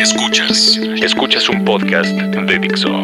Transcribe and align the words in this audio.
Escuchas. 0.00 0.78
Escuchas 1.02 1.48
un 1.48 1.64
podcast 1.64 2.08
de 2.10 2.58
Dixo. 2.60 3.02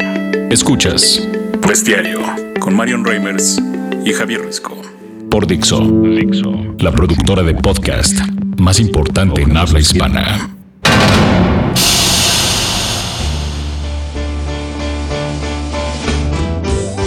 Escuchas. 0.49 1.27
Bestiario 1.67 2.21
con 2.61 2.77
Marion 2.77 3.05
Reimers 3.05 3.61
y 4.05 4.13
Javier 4.13 4.43
Risco. 4.43 4.81
Por 5.29 5.45
Dixo. 5.45 5.81
Dixo. 5.81 6.53
La 6.79 6.93
productora 6.93 7.43
de 7.43 7.53
podcast 7.55 8.17
más 8.59 8.79
importante 8.79 9.43
en 9.43 9.57
habla 9.57 9.81
hispana. 9.81 10.51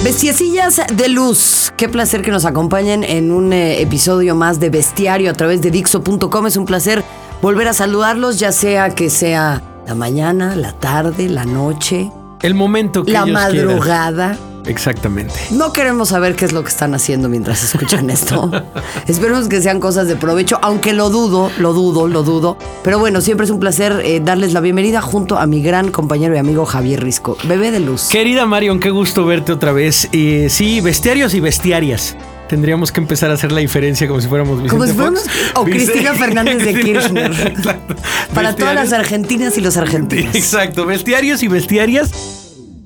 Bestiecillas 0.03 0.81
de 0.93 1.07
luz. 1.07 1.71
Qué 1.77 1.87
placer 1.87 2.23
que 2.23 2.31
nos 2.31 2.43
acompañen 2.43 3.05
en 3.05 3.31
un 3.31 3.53
eh, 3.53 3.81
episodio 3.81 4.35
más 4.35 4.59
de 4.59 4.69
Bestiario 4.69 5.31
a 5.31 5.33
través 5.33 5.61
de 5.61 5.71
Dixo.com. 5.71 6.45
Es 6.45 6.57
un 6.57 6.65
placer 6.65 7.05
volver 7.41 7.69
a 7.69 7.73
saludarlos, 7.73 8.37
ya 8.37 8.51
sea 8.51 8.89
que 8.89 9.09
sea 9.09 9.61
la 9.87 9.95
mañana, 9.95 10.55
la 10.55 10.73
tarde, 10.73 11.29
la 11.29 11.45
noche, 11.45 12.11
El 12.41 12.53
momento 12.55 13.03
que 13.05 13.11
la 13.13 13.21
ellos 13.21 13.31
madrugada. 13.33 14.31
quieran. 14.33 14.57
Exactamente. 14.67 15.33
No 15.51 15.71
queremos 15.71 16.09
saber 16.09 16.35
qué 16.35 16.43
es 16.43 16.51
lo 16.51 16.61
que 16.61 16.67
están 16.67 16.93
haciendo 16.93 17.29
mientras 17.29 17.63
escuchan 17.63 18.09
esto. 18.09 18.51
Esperemos 19.07 19.47
que 19.47 19.61
sean 19.61 19.79
cosas 19.79 20.09
de 20.09 20.17
provecho, 20.17 20.59
aunque 20.61 20.91
lo 20.91 21.09
dudo, 21.09 21.49
lo 21.57 21.71
dudo, 21.71 22.09
lo 22.09 22.23
dudo. 22.23 22.57
Pero 22.83 22.99
bueno, 22.99 23.21
siempre 23.21 23.45
es 23.45 23.49
un 23.49 23.61
placer 23.61 24.01
eh, 24.03 24.19
darles 24.19 24.51
la 24.51 24.59
bienvenida 24.59 25.01
junto 25.01 25.37
a 25.39 25.47
mi 25.47 25.61
gran 25.61 25.89
compañero 25.89 26.35
y 26.35 26.37
amigo 26.37 26.65
Javier 26.65 27.01
Risco. 27.01 27.37
Bebé 27.45 27.71
de 27.71 27.79
luz. 27.79 28.09
Querida 28.09 28.45
Marion, 28.45 28.81
qué 28.81 28.89
gusto 28.89 29.25
verte 29.25 29.53
otra 29.53 29.71
vez. 29.71 30.09
Y 30.13 30.49
sí, 30.49 30.81
bestiarios 30.81 31.33
y 31.33 31.39
bestiarias. 31.39 32.17
Tendríamos 32.47 32.91
que 32.91 32.99
empezar 33.01 33.29
a 33.29 33.33
hacer 33.33 33.51
la 33.51 33.59
diferencia 33.59 34.07
como 34.07 34.21
si 34.21 34.27
fuéramos 34.27 34.61
Vicente 34.63 34.71
Como 34.71 34.87
si 34.87 34.93
fuéramos 34.93 35.21
Fox. 35.23 35.35
o 35.55 35.63
Vicente- 35.65 35.91
Cristina 35.91 36.13
Fernández 36.13 36.63
de 36.63 36.79
Kirchner. 36.81 37.31
Exacto. 37.57 37.95
Para 38.33 38.55
todas 38.55 38.75
las 38.75 38.93
argentinas 38.93 39.57
y 39.57 39.61
los 39.61 39.75
argentinos. 39.77 40.33
Exacto, 40.35 40.85
bestiarios 40.85 41.43
y 41.43 41.47
bestiarias. 41.47 42.11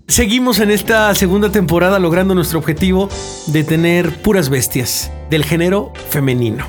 Seguimos 0.08 0.60
en 0.60 0.72
esta 0.72 1.14
segunda 1.16 1.52
temporada 1.52 1.98
logrando 2.00 2.36
nuestro 2.36 2.60
objetivo 2.60 3.08
de 3.48 3.64
tener 3.64 4.22
puras 4.22 4.50
bestias 4.50 5.10
del 5.30 5.46
género 5.46 5.94
femenino. 6.10 6.66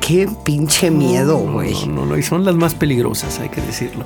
Qué 0.00 0.28
pinche 0.44 0.90
miedo, 0.90 1.38
güey. 1.38 1.72
No, 1.86 1.94
no, 1.94 2.06
no, 2.06 2.18
y 2.18 2.22
son 2.22 2.44
las 2.44 2.54
más 2.56 2.74
peligrosas, 2.74 3.38
hay 3.38 3.48
que 3.48 3.60
decirlo. 3.62 4.04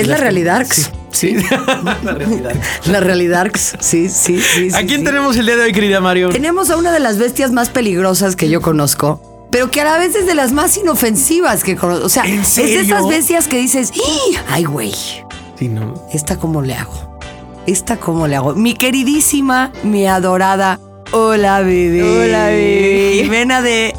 Es 0.00 0.06
la 0.08 0.16
realidad. 0.16 0.66
Sí, 0.70 0.82
Sí. 1.12 1.34
la 2.04 2.12
realidad. 2.12 2.52
La 2.86 3.00
realidad. 3.00 3.50
Sí, 3.80 4.08
sí, 4.10 4.38
sí. 4.40 4.68
¿A 4.74 4.80
sí, 4.80 4.86
quién 4.86 5.00
sí. 5.00 5.04
tenemos 5.04 5.36
el 5.36 5.46
día 5.46 5.56
de 5.56 5.62
hoy, 5.62 5.72
querida 5.72 6.00
Mario? 6.00 6.28
Tenemos 6.28 6.68
a 6.70 6.76
una 6.76 6.92
de 6.92 7.00
las 7.00 7.16
bestias 7.18 7.52
más 7.52 7.70
peligrosas 7.70 8.36
que 8.36 8.50
yo 8.50 8.60
conozco, 8.60 9.48
pero 9.50 9.70
que 9.70 9.80
a 9.80 9.84
la 9.84 9.98
vez 9.98 10.14
es 10.14 10.26
de 10.26 10.34
las 10.34 10.52
más 10.52 10.76
inofensivas 10.76 11.64
que 11.64 11.74
conozco. 11.76 12.04
O 12.04 12.08
sea, 12.10 12.24
¿En 12.24 12.40
es 12.40 12.56
de 12.56 12.80
esas 12.80 13.08
bestias 13.08 13.46
que 13.48 13.56
dices, 13.56 13.92
"Ih, 13.94 14.36
ay, 14.48 14.64
güey, 14.64 14.92
Sí, 15.58 15.68
no. 15.68 15.94
¿esta 16.12 16.36
cómo 16.36 16.60
le 16.60 16.74
hago? 16.74 17.18
¿Esta 17.66 17.96
cómo 17.96 18.26
le 18.26 18.36
hago? 18.36 18.54
Mi 18.54 18.74
queridísima, 18.74 19.72
mi 19.84 20.06
adorada, 20.06 20.78
hola 21.12 21.60
bebé. 21.62 22.02
Hola, 22.02 22.46
bebé. 22.48 23.20
Jimena 23.22 23.62
de 23.62 23.94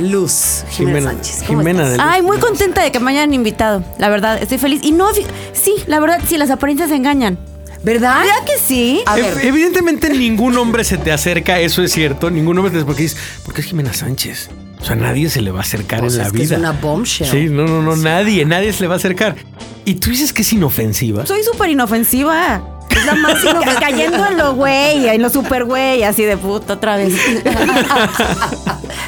Luz. 0.00 0.64
Jimena, 0.70 0.98
Jimena- 0.98 1.10
Sánchez. 1.12 1.42
¿cómo 1.46 1.58
Jimena 1.60 1.82
estás? 1.90 1.96
de- 1.96 2.02
Ay, 2.12 2.22
muy 2.22 2.38
contenta 2.38 2.82
de 2.82 2.90
que 2.92 3.00
me 3.00 3.10
hayan 3.12 3.32
invitado. 3.34 3.84
La 3.98 4.08
verdad, 4.08 4.40
estoy 4.42 4.58
feliz. 4.58 4.80
Y 4.82 4.92
no, 4.92 5.06
sí, 5.52 5.74
la 5.86 6.00
verdad, 6.00 6.20
sí, 6.26 6.36
las 6.36 6.50
apariencias 6.50 6.90
engañan. 6.90 7.38
¿Verdad? 7.82 8.20
¿Verdad 8.20 8.44
que 8.46 8.58
sí? 8.58 9.00
A 9.06 9.16
Ev- 9.18 9.34
ver, 9.36 9.46
Evidentemente 9.46 10.10
ningún 10.10 10.56
hombre 10.58 10.84
se 10.84 10.98
te 10.98 11.12
acerca, 11.12 11.58
eso 11.60 11.82
es 11.82 11.92
cierto. 11.92 12.30
Ningún 12.30 12.58
hombre 12.58 12.78
te 12.78 12.84
porque 12.84 13.02
dices, 13.04 13.18
porque 13.44 13.62
es 13.62 13.66
Jimena 13.68 13.92
Sánchez. 13.94 14.50
O 14.80 14.84
sea, 14.84 14.96
nadie 14.96 15.28
se 15.30 15.40
le 15.42 15.50
va 15.50 15.58
a 15.58 15.62
acercar 15.62 16.00
pues 16.00 16.14
en 16.14 16.20
la 16.20 16.30
que 16.30 16.38
vida. 16.38 16.54
es 16.56 16.58
una 16.60 16.72
bombshell. 16.72 17.28
Sí, 17.30 17.46
no, 17.50 17.66
no, 17.66 17.82
no, 17.82 17.96
nadie, 17.96 18.44
nadie 18.44 18.72
se 18.72 18.82
le 18.82 18.88
va 18.88 18.94
a 18.94 18.96
acercar. 18.96 19.36
Y 19.84 19.94
tú 19.94 20.10
dices 20.10 20.32
que 20.32 20.42
es 20.42 20.52
inofensiva. 20.52 21.24
Soy 21.26 21.42
súper 21.42 21.70
inofensiva. 21.70 22.79
Es 22.90 23.06
la 23.06 23.14
más 23.14 23.42
inofensiva. 23.42 23.80
Cayendo 23.80 24.26
en 24.26 24.36
lo 24.38 24.54
güey, 24.54 25.08
en 25.08 25.22
lo 25.22 25.30
super 25.30 25.64
güey, 25.64 26.02
así 26.02 26.24
de 26.24 26.36
puta 26.36 26.74
otra 26.74 26.96
vez. 26.96 27.14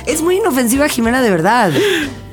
Es 0.06 0.20
muy 0.22 0.36
inofensiva 0.36 0.88
Jimena 0.88 1.22
de 1.22 1.30
verdad. 1.30 1.70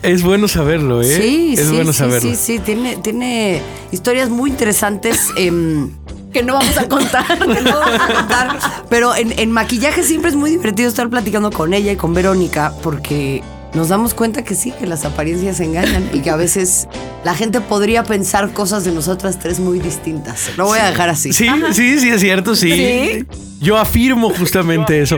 Es 0.01 0.23
bueno 0.23 0.47
saberlo, 0.47 1.01
¿eh? 1.01 1.17
Sí, 1.21 1.53
es 1.57 1.67
sí, 1.67 1.75
bueno 1.75 1.91
sí, 1.93 1.99
saberlo. 1.99 2.29
sí, 2.29 2.35
sí, 2.35 2.59
tiene, 2.59 2.97
tiene 2.97 3.61
historias 3.91 4.29
muy 4.29 4.49
interesantes. 4.49 5.27
em, 5.35 5.91
que 6.31 6.43
no 6.43 6.53
vamos 6.53 6.77
a 6.77 6.87
contar. 6.87 7.25
que 7.39 7.61
no 7.61 7.79
vamos 7.79 7.99
a 7.99 8.13
contar. 8.13 8.59
Pero 8.89 9.15
en, 9.15 9.37
en 9.37 9.51
maquillaje 9.51 10.03
siempre 10.03 10.29
es 10.29 10.35
muy 10.35 10.51
divertido 10.51 10.87
estar 10.87 11.09
platicando 11.09 11.51
con 11.51 11.73
ella 11.73 11.91
y 11.91 11.95
con 11.95 12.13
Verónica 12.13 12.71
porque 12.83 13.43
nos 13.73 13.89
damos 13.89 14.13
cuenta 14.13 14.43
que 14.43 14.55
sí, 14.55 14.71
que 14.71 14.87
las 14.87 15.05
apariencias 15.05 15.59
engañan 15.59 16.09
y 16.13 16.19
que 16.21 16.29
a 16.29 16.35
veces 16.35 16.87
la 17.23 17.35
gente 17.35 17.61
podría 17.61 18.03
pensar 18.03 18.51
cosas 18.53 18.83
de 18.83 18.91
nosotras 18.91 19.37
tres 19.39 19.59
muy 19.59 19.79
distintas. 19.79 20.51
Lo 20.57 20.65
voy 20.65 20.79
a 20.79 20.85
dejar 20.89 21.09
así. 21.09 21.31
Sí, 21.33 21.47
sí, 21.73 21.99
sí, 21.99 22.09
es 22.09 22.21
cierto, 22.21 22.55
sí. 22.55 22.71
Sí. 22.71 23.25
Yo 23.61 23.77
afirmo 23.77 24.29
justamente 24.31 25.01
eso. 25.01 25.17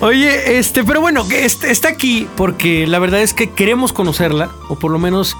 Oye, 0.00 0.58
este, 0.58 0.82
pero 0.84 1.00
bueno, 1.00 1.26
que 1.28 1.44
este- 1.44 1.70
está 1.70 1.88
aquí 1.88 2.26
porque 2.36 2.86
la 2.86 2.98
verdad 2.98 3.20
es 3.20 3.34
que 3.34 3.50
queremos 3.50 3.92
conocerla, 3.92 4.50
o 4.68 4.76
por 4.78 4.90
lo 4.90 4.98
menos 4.98 5.36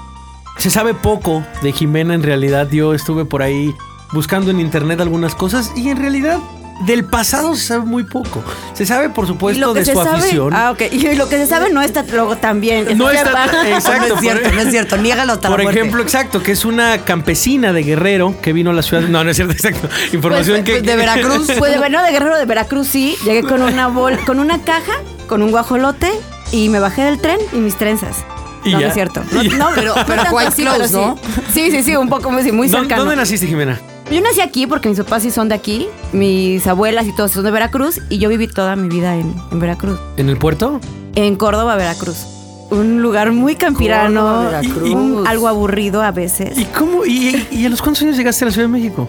se 0.57 0.69
sabe 0.69 0.93
poco 0.93 1.43
de 1.61 1.71
Jimena 1.71 2.13
en 2.13 2.23
realidad. 2.23 2.69
Yo 2.69 2.93
estuve 2.93 3.25
por 3.25 3.41
ahí 3.41 3.73
buscando 4.11 4.51
en 4.51 4.59
internet 4.59 4.99
algunas 5.01 5.33
cosas 5.35 5.71
y 5.75 5.89
en 5.89 5.97
realidad 5.97 6.37
del 6.85 7.03
pasado 7.05 7.55
se 7.55 7.65
sabe 7.65 7.85
muy 7.85 8.03
poco. 8.03 8.43
Se 8.73 8.85
sabe, 8.85 9.09
por 9.09 9.27
supuesto, 9.27 9.59
lo 9.59 9.73
que 9.73 9.79
de 9.81 9.85
se 9.85 9.93
su 9.93 10.03
sabe. 10.03 10.17
afición. 10.19 10.53
Ah, 10.53 10.71
ok. 10.71 10.81
Y 10.91 11.15
lo 11.15 11.27
que 11.27 11.37
se 11.37 11.45
sabe 11.47 11.71
no 11.71 11.81
está 11.81 12.03
luego 12.11 12.37
que 12.39 12.95
No 12.95 13.09
está- 13.11 13.67
exacto. 13.69 14.07
No 14.09 14.15
es 14.15 14.21
cierto, 14.21 14.51
no 14.51 14.61
es 14.61 14.69
cierto. 14.69 14.97
Niégalo 14.97 15.33
hasta 15.33 15.49
Por 15.49 15.63
la 15.63 15.69
ejemplo, 15.69 16.01
exacto, 16.01 16.41
que 16.41 16.51
es 16.53 16.65
una 16.65 16.99
campesina 16.99 17.73
de 17.73 17.83
Guerrero 17.83 18.35
que 18.41 18.53
vino 18.53 18.71
a 18.71 18.73
la 18.73 18.81
ciudad. 18.81 19.03
No, 19.03 19.23
no 19.23 19.29
es 19.29 19.35
cierto, 19.35 19.53
exacto. 19.53 19.89
Información 20.13 20.63
Pues, 20.63 20.65
que. 20.65 20.71
pues, 20.79 20.83
de 20.85 20.95
Veracruz. 20.95 21.47
Pues 21.57 21.79
de, 21.79 21.89
no, 21.89 22.03
de 22.03 22.11
Guerrero 22.11 22.37
de 22.37 22.45
Veracruz 22.45 22.87
sí. 22.87 23.15
Llegué 23.23 23.43
con 23.43 23.61
una 23.61 23.87
bol, 23.87 24.17
con 24.25 24.39
una 24.39 24.61
caja, 24.61 24.93
con 25.27 25.41
un 25.43 25.51
guajolote 25.51 26.11
y 26.51 26.69
me 26.69 26.79
bajé 26.79 27.03
del 27.03 27.19
tren 27.19 27.39
y 27.53 27.57
mis 27.57 27.75
trenzas. 27.75 28.17
Y 28.65 28.71
no, 28.73 28.79
no 28.81 28.87
es 28.87 28.93
cierto. 28.93 29.23
No, 29.31 29.43
no, 29.43 29.69
Pero- 29.75 29.95
no 29.95 30.05
pero 30.05 30.23
quite 30.23 30.63
close, 30.63 30.79
pero 30.91 31.07
¿no? 31.07 31.19
Sí. 31.53 31.71
sí, 31.71 31.83
sí, 31.83 31.95
un 31.95 32.09
poco 32.09 32.29
muy, 32.31 32.49
muy 32.51 32.67
¿Dó- 32.67 32.79
cercano. 32.79 33.01
¿Dónde 33.03 33.15
naciste, 33.15 33.47
Jimena? 33.47 33.79
Yo 34.11 34.21
nací 34.21 34.41
aquí 34.41 34.65
porque 34.65 34.89
mis 34.89 34.97
papás 34.97 35.21
sí 35.23 35.29
son 35.31 35.49
de 35.49 35.55
aquí, 35.55 35.87
mis 36.13 36.65
abuelas 36.65 37.05
y 37.07 37.15
todos 37.15 37.31
son 37.31 37.43
de 37.43 37.51
Veracruz 37.51 37.99
y 38.09 38.17
yo 38.17 38.27
viví 38.29 38.47
toda 38.47 38.75
mi 38.75 38.87
vida 38.89 39.15
en, 39.15 39.35
en 39.51 39.59
Veracruz, 39.59 39.99
¿En 40.17 40.29
el 40.29 40.37
puerto? 40.37 40.79
en 41.15 41.35
Córdoba, 41.35 41.75
Veracruz. 41.75 42.25
Un 42.71 43.01
lugar 43.01 43.31
muy 43.31 43.55
campirano, 43.55 44.21
Córdoba, 44.21 44.45
Veracruz. 44.61 44.89
un- 44.91 45.27
algo 45.27 45.47
aburrido 45.47 46.01
a 46.01 46.11
veces. 46.11 46.57
¿Y 46.57 46.65
cómo? 46.65 47.05
¿Y, 47.05 47.47
y 47.51 47.65
a 47.65 47.69
los 47.69 47.81
cuántos 47.81 48.01
años 48.03 48.17
llegaste 48.17 48.45
a 48.45 48.47
la 48.47 48.51
Ciudad 48.51 48.67
de 48.67 48.71
México? 48.73 49.07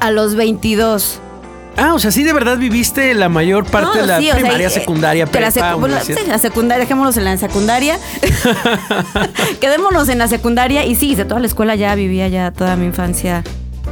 A 0.00 0.10
los 0.10 0.34
22. 0.34 1.20
Ah, 1.76 1.94
o 1.94 1.98
sea, 1.98 2.10
sí 2.10 2.24
de 2.24 2.32
verdad 2.32 2.58
viviste 2.58 3.14
la 3.14 3.28
mayor 3.28 3.64
parte 3.64 3.88
No, 3.98 4.00
de 4.02 4.06
la 4.06 4.18
sí, 4.18 4.28
o 4.28 4.32
sea, 4.32 4.40
primaria, 4.40 4.66
eh, 4.66 4.70
secundaria, 4.70 5.26
de 5.26 5.40
la 5.40 5.50
prepa, 5.50 5.50
secu- 5.74 5.78
bueno, 5.80 5.94
universidad. 5.94 6.18
sí, 6.22 6.26
la 6.28 6.38
secundaria, 6.38 6.80
dejémonos 6.80 7.16
en 7.18 7.24
la 7.24 7.36
secundaria. 7.36 7.98
Quedémonos 9.60 10.08
en 10.08 10.18
la 10.18 10.26
secundaria 10.28 10.84
y 10.86 10.94
sí, 10.94 11.14
de 11.14 11.24
toda 11.24 11.38
la 11.40 11.46
escuela 11.46 11.74
ya 11.76 11.94
vivía 11.94 12.28
ya 12.28 12.50
toda 12.50 12.76
mi 12.76 12.86
infancia, 12.86 13.44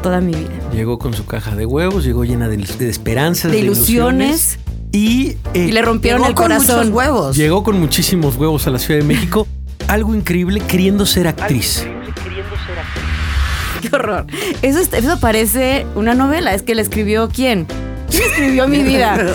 toda 0.07 0.21
mi 0.21 0.33
vida. 0.35 0.51
Llegó 0.73 1.01
con 1.01 1.15
su 1.15 1.27
caja 1.27 1.57
de 1.57 1.67
huevos, 1.67 2.05
llegó 2.05 2.25
llena 2.25 2.47
de, 2.49 2.59
de 2.59 2.89
esperanzas, 2.89 3.51
De 3.51 3.57
de, 3.59 3.65
ilusiones. 3.65 4.57
Y, 4.93 5.31
eh, 5.53 5.67
Y 5.69 5.73
le 5.73 5.83
rompieron 5.83 6.21
Llegó 6.21 6.29
el 6.29 6.35
con 6.37 6.45
corazón. 6.45 6.77
muchos 6.79 6.95
huevos. 6.95 7.37
llegó 7.37 7.65
con 7.65 7.81
muchísimos 7.81 8.37
huevos 8.37 8.69
a 8.69 8.71
la 8.71 8.79
Ciudad 8.79 9.01
de 9.01 9.07
México. 9.15 9.49
Algo 9.89 10.15
increíble 10.15 10.61
queriendo 10.61 11.05
ser 11.07 11.27
actriz. 11.27 11.85
Qué 13.83 13.89
horror. 13.97 14.27
Eso, 14.63 14.79
es- 14.79 14.93
eso 14.93 15.19
parece 15.19 15.87
una 15.97 16.15
novela. 16.15 16.55
Es 16.55 16.63
que 16.63 16.77
la 16.77 16.83
escribió 16.83 17.29
quién? 17.29 17.67
¿Quién 18.09 18.23
escribió 18.23 18.69
mi 18.69 18.85
vida? 18.85 19.17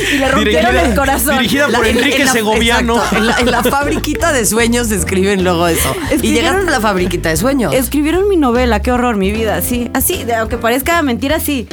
y 0.14 0.18
le 0.18 0.28
rompieron 0.28 0.72
Dirigida- 0.72 0.88
el 0.90 0.94
corazón. 0.94 1.36
dirigida 1.38 1.68
por 1.68 1.86
en- 1.86 1.96
Enrique 1.98 2.18
en 2.20 2.26
la- 2.26 2.32
Segoviano. 2.32 2.94
exacto, 2.96 3.16
en, 3.16 3.26
la, 3.26 3.36
en 3.38 3.50
la 3.50 3.62
fabriquita 3.64 4.32
de 4.32 4.44
sueños 4.46 4.90
escriben 4.90 5.44
luego 5.44 5.66
eso. 5.68 5.94
Y 6.22 6.32
llegaste 6.32 6.68
a 6.68 6.70
la 6.70 6.80
fabriquita 6.80 7.28
de 7.28 7.36
sueños. 7.36 7.72
Escribieron 7.74 8.28
mi 8.28 8.36
novela, 8.36 8.80
qué 8.80 8.92
horror, 8.92 9.16
mi 9.16 9.30
vida, 9.32 9.60
sí. 9.62 9.90
Así, 9.94 10.24
de- 10.24 10.34
aunque 10.34 10.56
parezca 10.58 11.00
mentira, 11.02 11.40
sí. 11.40 11.66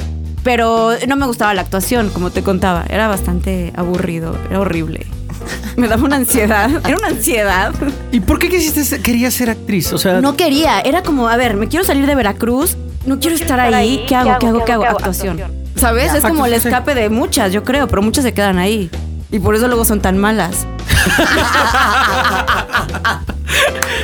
Pero 0.43 0.91
no 1.07 1.15
me 1.15 1.25
gustaba 1.25 1.53
la 1.53 1.61
actuación, 1.61 2.09
como 2.09 2.29
te 2.29 2.43
contaba. 2.43 2.83
Era 2.89 3.07
bastante 3.07 3.71
aburrido, 3.75 4.35
era 4.49 4.59
horrible. 4.59 5.05
Me 5.77 5.87
daba 5.87 6.03
una 6.03 6.17
ansiedad. 6.17 6.69
Era 6.85 6.97
una 6.97 7.07
ansiedad. 7.07 7.73
¿Y 8.11 8.19
por 8.19 8.39
qué 8.39 8.49
quisiste 8.49 8.83
ser- 8.83 9.01
querías 9.01 9.33
ser 9.33 9.49
actriz? 9.49 9.91
O 9.93 9.97
sea, 9.97 10.19
No 10.21 10.35
quería, 10.35 10.79
era 10.81 11.01
como, 11.01 11.29
a 11.29 11.37
ver, 11.37 11.55
me 11.55 11.67
quiero 11.69 11.85
salir 11.85 12.05
de 12.05 12.15
Veracruz, 12.15 12.77
no 13.05 13.19
quiero 13.19 13.35
estar 13.35 13.59
ahí, 13.59 14.03
¿qué 14.07 14.15
hago? 14.15 14.37
¿Qué 14.39 14.47
hago? 14.47 14.65
¿Qué 14.65 14.71
hago? 14.73 14.83
Actuación. 14.85 15.41
¿Sabes? 15.75 16.13
Es 16.13 16.23
como 16.23 16.45
el 16.45 16.53
escape 16.53 16.95
de 16.95 17.09
muchas, 17.09 17.51
yo 17.51 17.63
creo, 17.63 17.87
pero 17.87 18.01
muchas 18.01 18.23
se 18.23 18.33
quedan 18.33 18.57
ahí. 18.59 18.89
Y 19.31 19.39
por 19.39 19.55
eso 19.55 19.67
luego 19.67 19.83
son 19.85 19.99
tan 19.99 20.17
malas. 20.17 20.67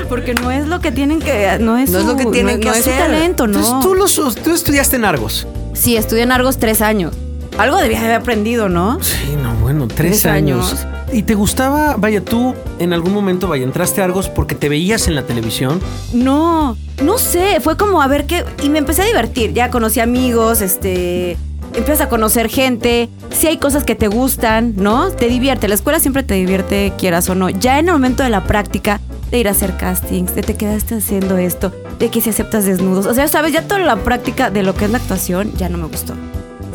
Porque 0.10 0.34
no 0.34 0.52
es 0.52 0.68
lo 0.68 0.80
que 0.82 0.92
tienen 0.92 1.20
que. 1.20 1.58
No 1.60 1.78
es, 1.78 1.90
No 1.90 2.00
es 2.00 2.04
su- 2.06 2.12
lo 2.12 2.18
que 2.18 2.26
tienen 2.28 2.56
no- 2.56 2.62
que 2.62 2.68
no 2.70 2.74
es 2.74 2.84
su 2.84 2.90
hacer. 2.90 3.04
talento, 3.04 3.48
¿no? 3.48 3.60
Entonces, 3.60 3.80
tú, 3.82 3.94
los, 3.96 4.36
tú 4.44 4.52
estudiaste 4.54 4.96
en 4.96 5.06
Argos. 5.06 5.48
Sí, 5.74 5.96
estudié 5.98 6.24
en 6.24 6.32
Argos 6.32 6.58
tres 6.58 6.82
años. 6.82 7.14
Algo 7.58 7.78
debía 7.78 8.00
haber 8.00 8.14
aprendido, 8.14 8.70
¿no? 8.70 8.98
Sí, 9.04 9.36
no, 9.42 9.54
bueno, 9.56 9.88
tres, 9.88 10.22
Tres 10.22 10.26
años. 10.28 10.72
años. 10.74 10.88
¿Y 11.12 11.24
te 11.24 11.34
gustaba, 11.36 11.96
vaya, 11.98 12.24
tú 12.24 12.54
en 12.78 12.94
algún 12.94 13.14
momento, 13.14 13.48
vaya, 13.48 13.64
entraste 13.64 14.02
a 14.02 14.06
Argos 14.06 14.30
porque 14.30 14.56
te 14.56 14.70
veías 14.70 15.08
en 15.08 15.16
la 15.16 15.24
televisión? 15.24 15.82
No, 16.14 16.78
no 17.04 17.18
sé, 17.18 17.60
fue 17.62 17.76
como 17.78 18.02
a 18.02 18.08
ver 18.08 18.28
qué... 18.28 18.46
Y 18.64 18.70
me 18.70 18.78
empecé 18.78 19.02
a 19.02 19.06
divertir, 19.06 19.54
ya 19.54 19.70
conocí 19.72 20.00
amigos, 20.00 20.62
este... 20.62 21.36
Empiezas 21.74 22.02
a 22.02 22.10
conocer 22.10 22.50
gente, 22.50 23.10
si 23.30 23.48
hay 23.48 23.58
cosas 23.58 23.84
que 23.84 23.96
te 23.96 24.08
gustan, 24.08 24.74
¿no? 24.76 25.12
Te 25.12 25.28
divierte, 25.28 25.68
la 25.68 25.76
escuela 25.76 26.00
siempre 26.00 26.24
te 26.24 26.34
divierte, 26.34 26.94
quieras 26.98 27.30
o 27.30 27.36
no. 27.36 27.50
Ya 27.50 27.80
en 27.80 27.88
el 27.88 27.94
momento 27.94 28.24
de 28.24 28.30
la 28.30 28.44
práctica, 28.44 29.00
de 29.32 29.40
ir 29.40 29.48
a 29.48 29.52
hacer 29.52 29.78
castings, 29.78 30.34
de 30.36 30.42
te 30.42 30.56
quedaste 30.56 30.96
haciendo 30.96 31.38
esto, 31.38 31.72
de 32.00 32.10
que 32.10 32.22
si 32.22 32.32
aceptas 32.32 32.66
desnudos, 32.66 33.06
o 33.06 33.14
sea, 33.14 33.28
sabes, 33.28 33.54
ya 33.54 33.68
toda 33.68 33.80
la 33.80 33.98
práctica 33.98 34.50
de 34.50 34.64
lo 34.64 34.74
que 34.74 34.86
es 34.86 34.92
la 34.92 34.98
actuación 34.98 35.54
ya 35.58 35.70
no 35.70 35.78
me 35.78 35.88
gustó. 35.88 36.16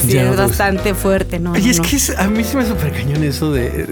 Sí, 0.06 0.18
es 0.18 0.36
bastante 0.36 0.94
fuerte, 0.94 1.38
¿no? 1.38 1.56
Y 1.56 1.70
es 1.70 1.80
que 1.80 1.98
a 2.16 2.28
mí 2.28 2.44
se 2.44 2.56
me 2.56 2.66
súper 2.66 2.92
cañón 2.92 3.22
eso 3.24 3.52
de. 3.52 3.88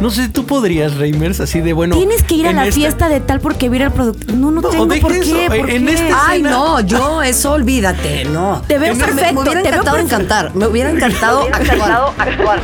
No 0.00 0.10
sé, 0.10 0.28
tú 0.28 0.46
podrías, 0.46 0.94
Reimers, 0.96 1.40
así 1.40 1.60
de 1.60 1.72
bueno. 1.72 1.96
Tienes 1.96 2.22
que 2.22 2.36
ir 2.36 2.46
a 2.46 2.52
la 2.52 2.70
fiesta 2.70 3.08
de 3.08 3.20
tal 3.20 3.40
porque 3.40 3.68
viera 3.68 3.86
el 3.86 3.92
producto. 3.92 4.32
No, 4.32 4.50
no, 4.50 4.62
tengo 4.62 4.86
por 4.86 5.12
qué. 5.12 5.46
¿por 5.48 5.70
en 5.70 5.86
qué? 5.86 6.10
Ay, 6.14 6.42
no, 6.42 6.80
yo, 6.80 7.22
eso 7.22 7.52
olvídate, 7.52 8.24
no. 8.26 8.62
Te 8.66 8.78
veo 8.78 8.96
perfecto. 8.96 9.34
Me, 9.34 9.40
hubiera 9.42 9.60
encantado 9.60 9.98
encantar. 9.98 10.54
Me 10.54 10.66
hubiera 10.66 10.90
encantado, 10.90 11.48
actuar. 11.52 12.60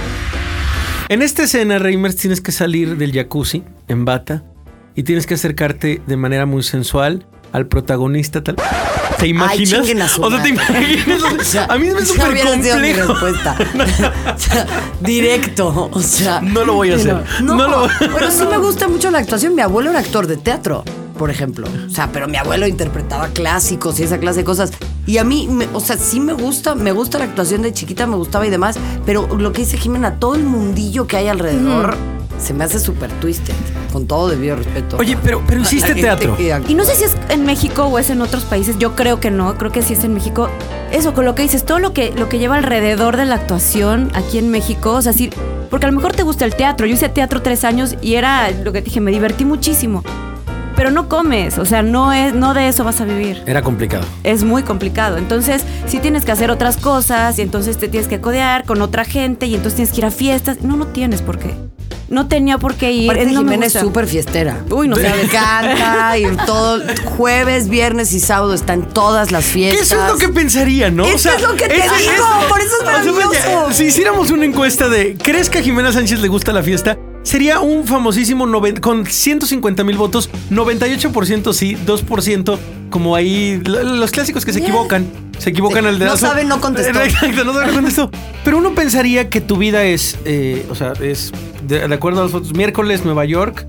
En 1.09 1.23
esta 1.23 1.43
escena, 1.43 1.79
Reimers, 1.79 2.17
tienes 2.17 2.41
que 2.41 2.53
salir 2.53 2.97
del 2.97 3.13
jacuzzi 3.13 3.65
en 3.89 4.05
bata 4.05 4.45
y 4.95 5.03
tienes 5.03 5.27
que 5.27 5.35
acercarte 5.35 6.01
de 6.07 6.17
manera 6.17 6.47
muy 6.47 6.63
sensual 6.63 7.27
al 7.53 7.67
protagonista 7.67 8.43
tal. 8.43 8.57
¿Te 9.19 9.29
imaginas? 9.29 10.19
o 10.19 10.31
sea, 10.31 10.43
¿te 10.43 10.49
imaginas? 10.49 11.55
a 11.69 11.79
mí 11.79 11.91
me 11.91 12.01
es 12.01 12.09
súper 12.09 12.43
complejo. 12.43 12.79
Mi 12.79 12.93
respuesta. 12.93 13.57
directo, 15.01 15.91
o 15.93 16.01
sea. 16.01 16.41
No 16.41 16.65
lo 16.65 16.75
voy 16.75 16.91
a 16.91 16.97
hacer. 16.97 17.23
No, 17.43 17.57
no, 17.57 17.69
lo... 17.69 17.89
Pero 18.01 18.31
sí 18.31 18.45
me 18.51 18.59
gusta 18.59 18.89
mucho 18.89 19.11
la 19.11 19.19
actuación. 19.19 19.55
Mi 19.55 19.63
abuelo 19.63 19.91
era 19.91 20.01
actor 20.01 20.27
de 20.27 20.37
teatro, 20.37 20.83
por 21.19 21.31
ejemplo. 21.31 21.69
O 21.87 21.91
sea, 21.91 22.11
pero 22.13 22.27
mi 22.27 22.37
abuelo 22.37 22.67
interpretaba 22.67 23.29
clásicos 23.29 24.01
y 24.01 24.05
esa 24.05 24.19
clase 24.19 24.41
de 24.41 24.45
cosas. 24.45 24.73
Y 25.07 25.19
a 25.19 25.25
mí, 25.25 25.49
o 25.73 25.81
sea, 25.81 25.97
sí 25.97 26.19
me 26.19 26.33
gusta, 26.33 26.75
me 26.75 26.93
gusta 26.93 27.19
la 27.19 27.25
actuación 27.25 27.63
de 27.63 27.73
chiquita, 27.73 28.07
me 28.07 28.17
gustaba 28.17 28.47
y 28.47 28.51
demás, 28.51 28.79
pero 29.05 29.29
lo 29.37 29.53
que 29.53 29.63
dice 29.63 29.77
Jimena, 29.77 30.19
todo 30.19 30.35
el 30.35 30.45
mundillo 30.45 31.07
que 31.07 31.17
hay 31.17 31.29
alrededor 31.29 31.97
se 32.39 32.55
me 32.55 32.65
hace 32.65 32.81
súper 32.81 33.11
twisted, 33.21 33.55
con 33.93 34.06
todo 34.06 34.29
debido 34.29 34.56
respeto. 34.56 34.97
Oye, 34.99 35.17
pero, 35.23 35.43
pero 35.47 35.61
hiciste 35.61 35.94
teatro. 35.94 36.37
Y 36.67 36.75
no 36.75 36.85
sé 36.85 36.94
si 36.94 37.05
es 37.05 37.17
en 37.29 37.44
México 37.44 37.85
o 37.85 37.99
es 37.99 38.11
en 38.11 38.21
otros 38.21 38.44
países, 38.44 38.79
yo 38.79 38.97
creo 38.97 39.21
que 39.21 39.31
no, 39.31 39.56
creo 39.59 39.71
que 39.71 39.83
sí 39.83 39.93
es 39.93 40.05
en 40.05 40.15
México. 40.15 40.49
Eso, 40.91 41.15
con 41.15 41.25
lo 41.25 41.35
que 41.35 41.43
dices, 41.43 41.65
todo 41.65 41.79
lo 41.79 41.93
que, 41.93 42.12
lo 42.17 42.29
que 42.29 42.39
lleva 42.39 42.56
alrededor 42.56 43.17
de 43.17 43.27
la 43.27 43.37
actuación 43.37 44.11
aquí 44.15 44.39
en 44.39 44.50
México, 44.50 44.93
o 44.93 45.03
sea, 45.03 45.12
sí, 45.12 45.31
porque 45.71 45.87
a 45.87 45.91
lo 45.91 45.97
mejor 45.97 46.12
te 46.12 46.23
gusta 46.23 46.44
el 46.44 46.55
teatro. 46.56 46.87
Yo 46.87 46.94
hice 46.94 47.09
teatro 47.09 47.43
tres 47.43 47.65
años 47.65 47.97
y 48.03 48.15
era 48.15 48.50
lo 48.50 48.73
que 48.73 48.83
dije, 48.83 49.00
me 49.00 49.11
divertí 49.11 49.44
muchísimo 49.44 50.03
pero 50.75 50.91
no 50.91 51.09
comes, 51.09 51.59
o 51.59 51.65
sea, 51.65 51.83
no 51.83 52.12
es 52.12 52.35
no 52.35 52.55
de 52.55 52.67
eso 52.67 52.83
vas 52.83 53.00
a 53.00 53.05
vivir. 53.05 53.43
Era 53.47 53.62
complicado. 53.62 54.05
Es 54.25 54.43
muy 54.43 54.62
complicado. 54.62 55.17
Entonces, 55.17 55.65
sí 55.87 55.99
tienes 55.99 56.25
que 56.25 56.33
hacer 56.33 56.50
otras 56.50 56.77
cosas 56.77 57.39
y 57.39 57.43
entonces 57.43 57.79
te 57.79 57.89
tienes 57.89 58.09
que 58.09 58.21
codear 58.21 58.65
con 58.65 58.83
otra 58.83 59.05
gente 59.05 59.47
y 59.47 59.55
entonces 59.55 59.77
tienes 59.77 59.93
que 59.93 60.00
ir 60.00 60.06
a 60.06 60.11
fiestas. 60.11 60.62
No, 60.62 60.77
no 60.77 60.87
tienes 60.89 61.23
por 61.23 61.39
qué 61.39 61.55
no 62.12 62.29
tenía 62.29 62.59
por 62.59 62.75
qué 62.75 62.93
ir. 62.93 63.11
Aparte, 63.11 63.31
Jimena 63.31 63.67
es 63.67 63.73
súper 63.73 64.06
fiestera. 64.06 64.62
Uy, 64.70 64.87
no 64.87 64.97
sé. 64.97 65.03
Me 65.03 65.23
encanta 65.23 66.17
ir 66.19 66.37
todo 66.47 66.82
jueves, 67.05 67.69
viernes 67.69 68.12
y 68.12 68.20
sábado 68.20 68.53
están 68.55 68.88
todas 68.88 69.32
las 69.32 69.44
fiestas. 69.44 69.88
¿Qué 69.88 69.94
es 69.94 70.12
lo 70.12 70.19
que 70.19 70.29
pensaría, 70.29 70.91
no? 70.91 71.06
Eso 71.06 71.31
es 71.31 71.41
lo 71.43 71.55
que 71.56 71.67
te 71.69 71.75
digo, 71.75 72.26
por 72.49 72.61
eso 72.61 72.76
es 72.79 72.85
maravilloso. 72.85 73.73
si 73.73 73.85
hiciéramos 73.85 74.31
una 74.31 74.44
encuesta 74.44 74.88
de 74.88 75.17
¿crees 75.17 75.49
que 75.49 75.59
a 75.59 75.62
Jimena 75.62 75.91
Sánchez 75.91 76.20
le 76.20 76.29
gusta 76.29 76.53
la 76.53 76.62
fiesta? 76.62 76.99
Sería 77.23 77.61
un 77.61 77.87
famosísimo 77.87 78.47
con 78.81 79.07
150 79.07 79.85
mil 79.85 79.97
votos, 79.97 80.29
98% 80.51 81.53
sí, 81.53 81.77
2% 81.87 82.59
como 82.91 83.17
ahí 83.17 83.61
los 83.65 84.11
clásicos 84.11 84.45
que 84.45 84.53
se 84.53 84.61
equivocan. 84.61 85.07
Se 85.39 85.51
equivocan 85.51 85.87
al 85.87 85.99
dedazo. 85.99 86.27
No 86.27 86.31
saben, 86.31 86.49
no 86.49 86.61
contestó. 86.61 87.01
Exacto, 87.03 87.45
no 87.45 87.53
saben, 87.53 87.75
contestó. 87.75 88.11
Pero 88.45 88.59
uno 88.59 88.75
pensaría 88.75 89.29
que 89.29 89.41
tu 89.41 89.57
vida 89.57 89.83
es, 89.85 90.19
eh, 90.25 90.65
o 90.71 90.75
sea, 90.77 90.93
es 91.01 91.33
de, 91.67 91.83
acuerdo 91.83 92.21
a 92.21 92.25
las 92.25 92.33
fotos, 92.33 92.55
miércoles 92.55 93.05
Nueva 93.05 93.25
York, 93.25 93.67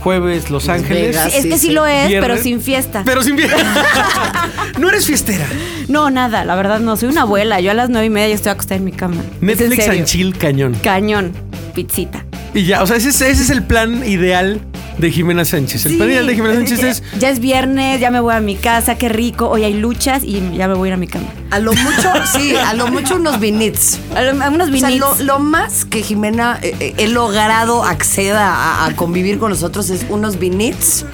jueves 0.00 0.50
Los 0.50 0.68
Ángeles. 0.68 1.16
es 1.32 1.46
que 1.46 1.58
sí, 1.58 1.70
lo 1.70 1.86
es, 1.86 2.08
pero 2.20 2.36
sin 2.38 2.60
fiesta. 2.60 3.02
Pero 3.04 3.22
sin 3.22 3.36
fiesta. 3.36 3.56
no 4.80 4.88
eres 4.88 5.06
fiestera. 5.06 5.46
No, 5.88 6.10
nada, 6.10 6.44
la 6.44 6.56
verdad 6.56 6.80
no. 6.80 6.96
Soy 6.96 7.08
una 7.08 7.22
abuela. 7.22 7.60
Yo 7.60 7.70
a 7.70 7.74
las 7.74 7.88
nueve 7.90 8.06
y 8.06 8.10
media 8.10 8.28
ya 8.28 8.34
estoy 8.34 8.50
acostada 8.50 8.76
en 8.76 8.84
mi 8.84 8.92
cama. 8.92 9.22
Netflix 9.40 9.88
and 9.88 10.04
chill 10.04 10.36
cañón. 10.36 10.74
Cañón. 10.82 11.32
Pizzita. 11.74 12.24
Y 12.54 12.64
ya, 12.64 12.82
o 12.82 12.86
sea, 12.86 12.96
ese, 12.96 13.08
ese 13.08 13.30
es 13.30 13.50
el 13.50 13.62
plan 13.62 14.06
ideal 14.06 14.60
de 14.98 15.10
Jimena 15.10 15.44
Sánchez. 15.44 15.86
El 15.86 15.98
panel 15.98 16.26
de 16.26 16.34
Jimena 16.34 16.54
Sánchez 16.54 16.82
es. 16.82 17.02
Ya 17.18 17.30
es 17.30 17.40
viernes, 17.40 18.00
ya 18.00 18.10
me 18.10 18.20
voy 18.20 18.34
a 18.34 18.40
mi 18.40 18.56
casa, 18.56 18.96
qué 18.96 19.08
rico. 19.08 19.48
Hoy 19.48 19.64
hay 19.64 19.74
luchas 19.74 20.22
y 20.22 20.40
ya 20.56 20.68
me 20.68 20.74
voy 20.74 20.88
a 20.88 20.90
ir 20.90 20.94
a 20.94 20.96
mi 20.96 21.06
cama. 21.06 21.26
A 21.50 21.58
lo 21.58 21.72
mucho, 21.72 22.12
sí, 22.32 22.54
a 22.54 22.74
lo 22.74 22.88
mucho 22.88 23.16
unos 23.16 23.40
vinits. 23.40 23.98
A, 24.14 24.48
unos 24.48 24.70
vinits. 24.70 25.02
O 25.02 25.14
sea, 25.14 25.24
lo, 25.24 25.38
más 25.38 25.84
que 25.84 26.02
Jimena 26.02 26.58
eh, 26.62 26.74
eh, 26.78 26.94
he 26.98 27.08
logrado 27.08 27.84
acceda 27.84 28.86
a, 28.86 28.94
convivir 28.94 29.38
con 29.38 29.50
nosotros 29.50 29.90
es 29.90 30.06
unos 30.08 30.38
vinits. 30.38 31.04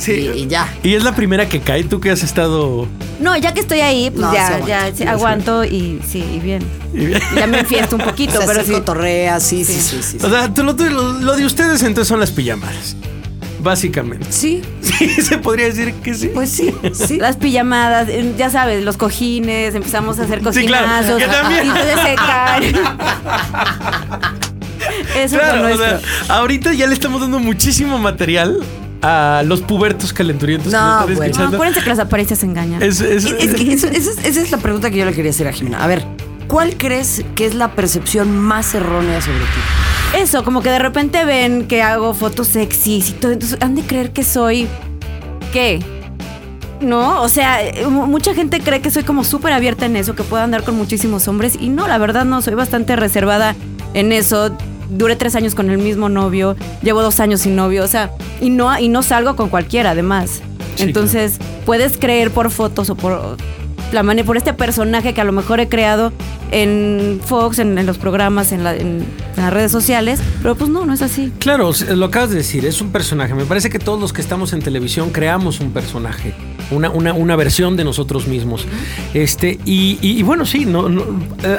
Sí. 0.00 0.30
Y, 0.34 0.46
ya. 0.46 0.72
Y 0.82 0.94
es 0.94 1.04
la 1.04 1.14
primera 1.14 1.48
que 1.48 1.60
cae, 1.60 1.84
tú 1.84 2.00
que 2.00 2.10
has 2.10 2.22
estado. 2.22 2.88
No, 3.20 3.36
ya 3.36 3.52
que 3.52 3.60
estoy 3.60 3.80
ahí, 3.80 4.10
pues 4.10 4.26
ya, 4.32 4.90
ya, 4.92 5.12
aguanto 5.12 5.64
y 5.64 6.00
sí, 6.08 6.24
y 6.34 6.38
bien. 6.38 6.62
Ya 7.36 7.46
me 7.46 7.60
enfiesto 7.60 7.96
un 7.96 8.02
poquito, 8.06 8.40
pero 8.46 8.64
sí. 8.64 8.72
Cotorrea, 8.72 9.38
sí, 9.40 9.64
sí, 9.64 9.80
sí, 9.80 10.02
sí. 10.02 10.18
O 10.22 10.30
sea, 10.30 10.48
lo, 10.48 10.72
lo, 10.72 11.36
de 11.36 11.44
ustedes 11.44 11.82
entonces 11.82 12.08
son 12.08 12.20
las 12.20 12.30
pijamadas. 12.30 12.96
Básicamente. 13.62 14.26
Sí. 14.30 14.62
Sí, 14.80 15.08
se 15.22 15.36
podría 15.36 15.66
decir 15.66 15.92
que 15.94 16.14
sí. 16.14 16.30
Pues 16.32 16.50
sí, 16.50 16.74
sí. 16.94 17.18
Las 17.18 17.36
pijamadas, 17.36 18.08
ya 18.38 18.48
sabes, 18.48 18.82
los 18.82 18.96
cojines, 18.96 19.74
empezamos 19.74 20.18
a 20.18 20.22
hacer 20.22 20.40
cocinazos. 20.40 21.20
Sí, 21.20 21.26
claro, 21.28 21.42
también. 21.42 21.66
Y 21.66 21.70
se 21.70 22.14
caen. 22.14 22.74
Eso 25.14 25.36
claro, 25.36 25.68
es 25.68 25.74
o 25.74 25.78
sea, 25.78 26.00
ahorita 26.28 26.72
ya 26.72 26.86
le 26.86 26.94
estamos 26.94 27.20
dando 27.20 27.38
muchísimo 27.38 27.98
material 27.98 28.60
a 29.02 29.42
los 29.46 29.62
pubertos 29.62 30.12
calenturientos 30.12 30.72
no, 30.72 31.06
que 31.06 31.14
bueno. 31.14 31.38
No, 31.38 31.56
acuérdense 31.56 31.82
que 31.82 31.88
las 31.88 31.98
apariencias 31.98 32.42
engañan. 32.42 32.82
Es, 32.82 33.00
es, 33.00 33.24
esa 33.24 34.20
es 34.24 34.50
la 34.50 34.58
pregunta 34.58 34.90
que 34.90 34.98
yo 34.98 35.04
le 35.04 35.12
quería 35.12 35.30
hacer 35.30 35.48
a 35.48 35.52
Jimena. 35.52 35.82
A 35.82 35.86
ver, 35.86 36.04
¿cuál 36.48 36.76
crees 36.76 37.24
que 37.34 37.46
es 37.46 37.54
la 37.54 37.74
percepción 37.74 38.38
más 38.38 38.74
errónea 38.74 39.20
sobre 39.20 39.38
ti? 39.38 40.18
Eso, 40.18 40.44
como 40.44 40.60
que 40.60 40.70
de 40.70 40.78
repente 40.78 41.24
ven 41.24 41.66
que 41.68 41.82
hago 41.82 42.14
fotos 42.14 42.48
sexys 42.48 43.10
y 43.10 43.12
todo, 43.12 43.32
entonces 43.32 43.58
han 43.60 43.74
de 43.74 43.82
creer 43.82 44.12
que 44.12 44.24
soy... 44.24 44.68
¿Qué? 45.52 45.80
¿no? 46.80 47.22
O 47.22 47.28
sea, 47.28 47.58
mucha 47.88 48.34
gente 48.34 48.60
cree 48.60 48.80
que 48.80 48.90
soy 48.90 49.04
como 49.04 49.24
súper 49.24 49.52
abierta 49.52 49.86
en 49.86 49.96
eso, 49.96 50.14
que 50.14 50.22
puedo 50.22 50.42
andar 50.42 50.62
con 50.62 50.76
muchísimos 50.76 51.28
hombres 51.28 51.56
y 51.60 51.68
no, 51.68 51.86
la 51.86 51.98
verdad 51.98 52.24
no, 52.24 52.42
soy 52.42 52.54
bastante 52.54 52.96
reservada 52.96 53.54
en 53.94 54.12
eso. 54.12 54.56
Duré 54.90 55.16
tres 55.16 55.34
años 55.36 55.54
con 55.54 55.70
el 55.70 55.78
mismo 55.78 56.08
novio, 56.08 56.56
llevo 56.82 57.02
dos 57.02 57.20
años 57.20 57.40
sin 57.40 57.56
novio, 57.56 57.84
o 57.84 57.88
sea, 57.88 58.10
y 58.40 58.50
no, 58.50 58.76
y 58.78 58.88
no 58.88 59.02
salgo 59.02 59.36
con 59.36 59.48
cualquiera 59.48 59.92
además. 59.92 60.42
Entonces, 60.78 61.38
puedes 61.66 61.98
creer 61.98 62.30
por 62.30 62.50
fotos 62.50 62.90
o 62.90 62.94
por 62.94 63.36
la 63.92 64.02
manera, 64.02 64.26
por 64.26 64.36
este 64.36 64.52
personaje 64.54 65.14
que 65.14 65.20
a 65.20 65.24
lo 65.24 65.32
mejor 65.32 65.60
he 65.60 65.68
creado 65.68 66.12
en 66.52 67.20
Fox, 67.24 67.58
en, 67.58 67.86
los 67.86 67.98
programas, 67.98 68.52
en, 68.52 68.66
en, 68.66 69.04
las 69.36 69.52
redes 69.52 69.72
sociales, 69.72 70.20
pero 70.42 70.54
pues 70.54 70.70
no, 70.70 70.84
no 70.84 70.92
es 70.92 71.02
así. 71.02 71.32
Claro, 71.38 71.70
lo 71.94 72.06
acabas 72.06 72.30
de 72.30 72.36
decir, 72.36 72.66
es 72.66 72.80
un 72.80 72.92
personaje. 72.92 73.34
Me 73.34 73.44
parece 73.44 73.70
que 73.70 73.78
todos 73.78 74.00
los 74.00 74.12
que 74.12 74.20
estamos 74.20 74.52
en 74.52 74.60
televisión 74.60 75.10
creamos 75.10 75.60
un 75.60 75.72
personaje 75.72 76.34
una, 76.70 76.90
una, 76.90 77.12
una 77.12 77.36
versión 77.36 77.76
de 77.76 77.84
nosotros 77.84 78.26
mismos. 78.26 78.66
Este, 79.14 79.58
y, 79.64 80.22
bueno, 80.22 80.46
sí, 80.46 80.66
no, 80.66 80.88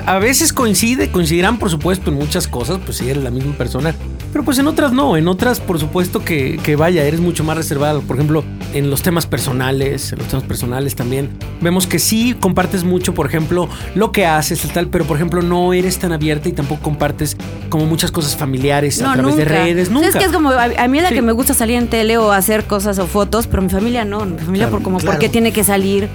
a 0.06 0.20
veces 0.20 0.54
coincide, 0.54 1.12
coincidirán 1.12 1.60
por 1.60 1.70
supuesto 1.70 2.12
en 2.12 2.18
muchas 2.18 2.48
cosas, 2.48 2.80
pues 2.86 2.98
si 2.98 3.10
eres 3.10 3.24
la 3.24 3.32
misma 3.32 3.54
persona, 3.54 3.96
pero 4.32 4.44
pues 4.44 4.60
en 4.60 4.68
otras 4.68 4.94
no, 4.94 5.18
en 5.18 5.28
otras 5.28 5.60
por 5.60 5.80
supuesto 5.80 6.24
que, 6.24 6.60
que 6.64 6.76
vaya, 6.76 7.04
eres 7.04 7.20
mucho 7.20 7.44
más 7.44 7.58
reservado, 7.58 8.02
por 8.02 8.16
ejemplo, 8.16 8.44
en 8.74 8.90
los 8.90 9.02
temas 9.02 9.26
personales, 9.26 10.12
en 10.14 10.20
los 10.20 10.28
temas 10.28 10.46
personales 10.46 10.96
también, 10.96 11.30
vemos 11.62 11.88
que 11.88 12.00
sí 12.00 12.36
compartes 12.40 12.84
mucho, 12.84 13.14
por 13.14 13.26
ejemplo, 13.26 13.70
lo 13.96 14.12
que 14.12 14.26
haces 14.26 14.64
y 14.66 14.68
tal, 14.70 14.88
pero 14.88 15.06
por 15.06 15.18
ejemplo 15.18 15.42
no 15.42 15.74
eres 15.74 16.00
tan 16.00 16.12
abierta 16.12 16.50
y 16.50 16.54
tampoco 16.54 16.82
compartes 16.82 17.38
como 17.70 17.86
muchas 17.86 18.12
cosas 18.12 18.36
familiares 18.36 19.02
a 19.02 19.14
través 19.14 19.36
de 19.36 19.46
redes, 19.46 19.90
nunca. 19.90 20.08
Es 20.08 20.16
que 20.16 20.26
es 20.26 20.32
como, 20.32 20.50
a, 20.50 20.88
mí 20.88 20.98
es 20.98 21.04
la 21.04 21.10
que 21.10 21.22
me 21.22 21.32
gusta 21.32 21.54
salir 21.54 21.78
en 21.78 21.88
tele 21.88 22.18
o 22.18 22.32
hacer 22.32 22.66
cosas 22.66 23.00
o 23.00 23.08
fotos, 23.08 23.48
pero 23.48 23.62
mi 23.62 23.70
familia 23.70 24.06
no, 24.06 24.26
mi 24.26 24.38
familia 24.38 24.70
por 24.70 24.82
como 24.82 25.00
porque 25.00 25.30
tiene 25.30 25.52
que 25.52 25.64
salir. 25.64 26.10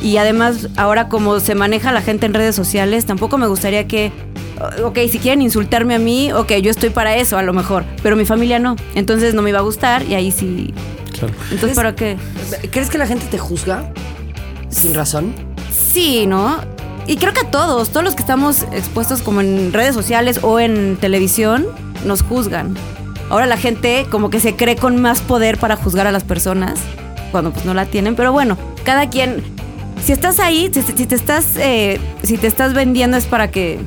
Y 0.00 0.16
además, 0.16 0.68
ahora 0.76 1.08
como 1.08 1.40
se 1.40 1.54
maneja 1.54 1.92
la 1.92 2.02
gente 2.02 2.26
en 2.26 2.34
redes 2.34 2.54
sociales, 2.54 3.04
tampoco 3.06 3.38
me 3.38 3.46
gustaría 3.46 3.88
que, 3.88 4.12
ok, 4.84 4.98
si 5.10 5.18
quieren 5.18 5.42
insultarme 5.42 5.94
a 5.94 5.98
mí, 5.98 6.32
ok, 6.32 6.52
yo 6.62 6.70
estoy 6.70 6.90
para 6.90 7.16
eso 7.16 7.36
a 7.36 7.42
lo 7.42 7.52
mejor, 7.52 7.84
pero 8.02 8.16
mi 8.16 8.24
familia 8.24 8.58
no. 8.58 8.76
Entonces 8.94 9.34
no 9.34 9.42
me 9.42 9.50
iba 9.50 9.58
a 9.58 9.62
gustar 9.62 10.04
y 10.04 10.14
ahí 10.14 10.30
sí. 10.30 10.72
Entonces, 11.50 11.74
¿para 11.74 11.94
qué? 11.94 12.16
¿Crees 12.70 12.90
que 12.90 12.98
la 12.98 13.06
gente 13.06 13.26
te 13.26 13.38
juzga 13.38 13.92
sin 14.68 14.94
razón? 14.94 15.34
Sí, 15.72 16.26
¿no? 16.26 16.58
Y 17.08 17.16
creo 17.16 17.32
que 17.32 17.40
a 17.40 17.50
todos, 17.50 17.88
todos 17.88 18.04
los 18.04 18.14
que 18.14 18.20
estamos 18.20 18.64
expuestos 18.70 19.22
como 19.22 19.40
en 19.40 19.72
redes 19.72 19.94
sociales 19.94 20.40
o 20.42 20.60
en 20.60 20.96
televisión, 20.96 21.66
nos 22.04 22.22
juzgan. 22.22 22.76
Ahora 23.30 23.46
la 23.46 23.56
gente 23.56 24.06
como 24.10 24.30
que 24.30 24.40
se 24.40 24.56
cree 24.56 24.76
con 24.76 25.00
más 25.00 25.20
poder 25.20 25.58
para 25.58 25.76
juzgar 25.76 26.06
a 26.06 26.12
las 26.12 26.24
personas 26.24 26.78
cuando 27.30 27.50
pues 27.50 27.64
no 27.64 27.74
la 27.74 27.86
tienen. 27.86 28.14
Pero 28.14 28.32
bueno, 28.32 28.56
cada 28.84 29.08
quien, 29.08 29.42
si 30.08 30.12
estás 30.12 30.40
ahí, 30.40 30.70
si, 30.72 31.04
te 31.04 31.14
estás, 31.14 31.44
eh, 31.58 32.00
si 32.22 32.38
te 32.38 32.46
estás 32.46 32.72
vendiendo 32.72 33.18
es 33.18 33.26
para 33.26 33.50
que 33.50 33.78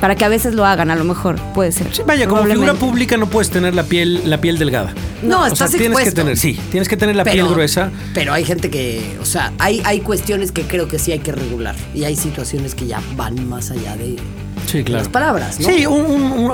para 0.00 0.14
que 0.14 0.24
a 0.24 0.28
veces 0.28 0.54
lo 0.54 0.64
hagan, 0.64 0.92
a 0.92 0.94
lo 0.94 1.02
mejor 1.02 1.40
puede 1.54 1.72
ser. 1.72 1.88
vaya, 2.06 2.28
como 2.28 2.44
figura 2.44 2.74
pública 2.74 3.16
no 3.16 3.26
puedes 3.28 3.50
tener 3.50 3.74
la 3.74 3.82
piel, 3.82 4.30
la 4.30 4.40
piel 4.40 4.58
delgada. 4.58 4.94
No, 5.24 5.46
o 5.46 5.56
sea, 5.56 5.66
tienes 5.66 5.98
que 5.98 6.12
tener, 6.12 6.36
sí, 6.36 6.56
tienes 6.70 6.88
que 6.88 6.96
tener 6.96 7.16
la 7.16 7.24
piel 7.24 7.48
gruesa. 7.48 7.90
Pero 8.14 8.32
hay 8.32 8.44
gente 8.44 8.70
que, 8.70 9.18
o 9.20 9.24
sea, 9.24 9.52
hay, 9.58 9.82
hay 9.84 10.02
cuestiones 10.02 10.52
que 10.52 10.62
creo 10.62 10.86
que 10.86 11.00
sí 11.00 11.10
hay 11.10 11.18
que 11.18 11.32
regular 11.32 11.74
y 11.96 12.04
hay 12.04 12.14
situaciones 12.14 12.76
que 12.76 12.86
ya 12.86 13.02
van 13.16 13.48
más 13.48 13.72
allá 13.72 13.96
de 13.96 14.18
sí, 14.66 14.84
claro. 14.84 15.02
las 15.02 15.08
palabras, 15.08 15.58
¿no? 15.58 15.68
Sí, 15.68 15.84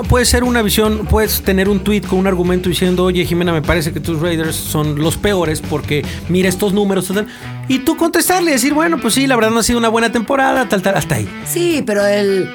puede 0.09 0.25
ser 0.25 0.43
una 0.43 0.61
visión, 0.61 1.05
puedes 1.09 1.41
tener 1.41 1.69
un 1.69 1.81
tweet 1.81 2.01
con 2.01 2.19
un 2.19 2.27
argumento 2.27 2.67
diciendo, 2.67 3.03
oye 3.03 3.25
Jimena, 3.25 3.53
me 3.53 3.61
parece 3.61 3.93
que 3.93 3.99
tus 3.99 4.19
Raiders 4.19 4.55
son 4.55 4.99
los 4.99 5.17
peores 5.17 5.61
porque 5.61 6.03
mira 6.29 6.49
estos 6.49 6.73
números, 6.73 7.07
tal, 7.07 7.27
y 7.67 7.79
tú 7.79 7.97
contestarle 7.97 8.51
y 8.51 8.53
decir, 8.53 8.73
bueno, 8.73 8.99
pues 8.99 9.13
sí, 9.13 9.27
la 9.27 9.35
verdad 9.35 9.51
no 9.51 9.59
ha 9.59 9.63
sido 9.63 9.79
una 9.79 9.89
buena 9.89 10.11
temporada, 10.11 10.67
tal, 10.69 10.81
tal, 10.81 10.95
hasta 10.95 11.15
ahí. 11.15 11.29
Sí, 11.45 11.83
pero 11.85 12.05
el 12.05 12.49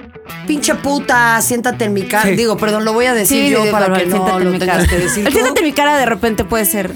pinche 0.46 0.74
puta, 0.76 1.40
siéntate 1.40 1.84
en 1.86 1.92
mi 1.92 2.02
cara. 2.02 2.30
Digo, 2.30 2.56
perdón, 2.56 2.84
lo 2.84 2.92
voy 2.92 3.06
a 3.06 3.14
decir 3.14 3.52
yo 3.52 3.70
para 3.70 3.92
que 3.92 4.06
no 4.06 4.38
lo 4.38 4.58
tengas 4.58 4.88
que 4.88 4.98
decir. 4.98 5.26
El 5.26 5.32
siéntate 5.32 5.60
en 5.60 5.66
mi 5.66 5.72
cara 5.72 5.98
de 5.98 6.06
repente 6.06 6.44
puede 6.44 6.64
ser 6.64 6.92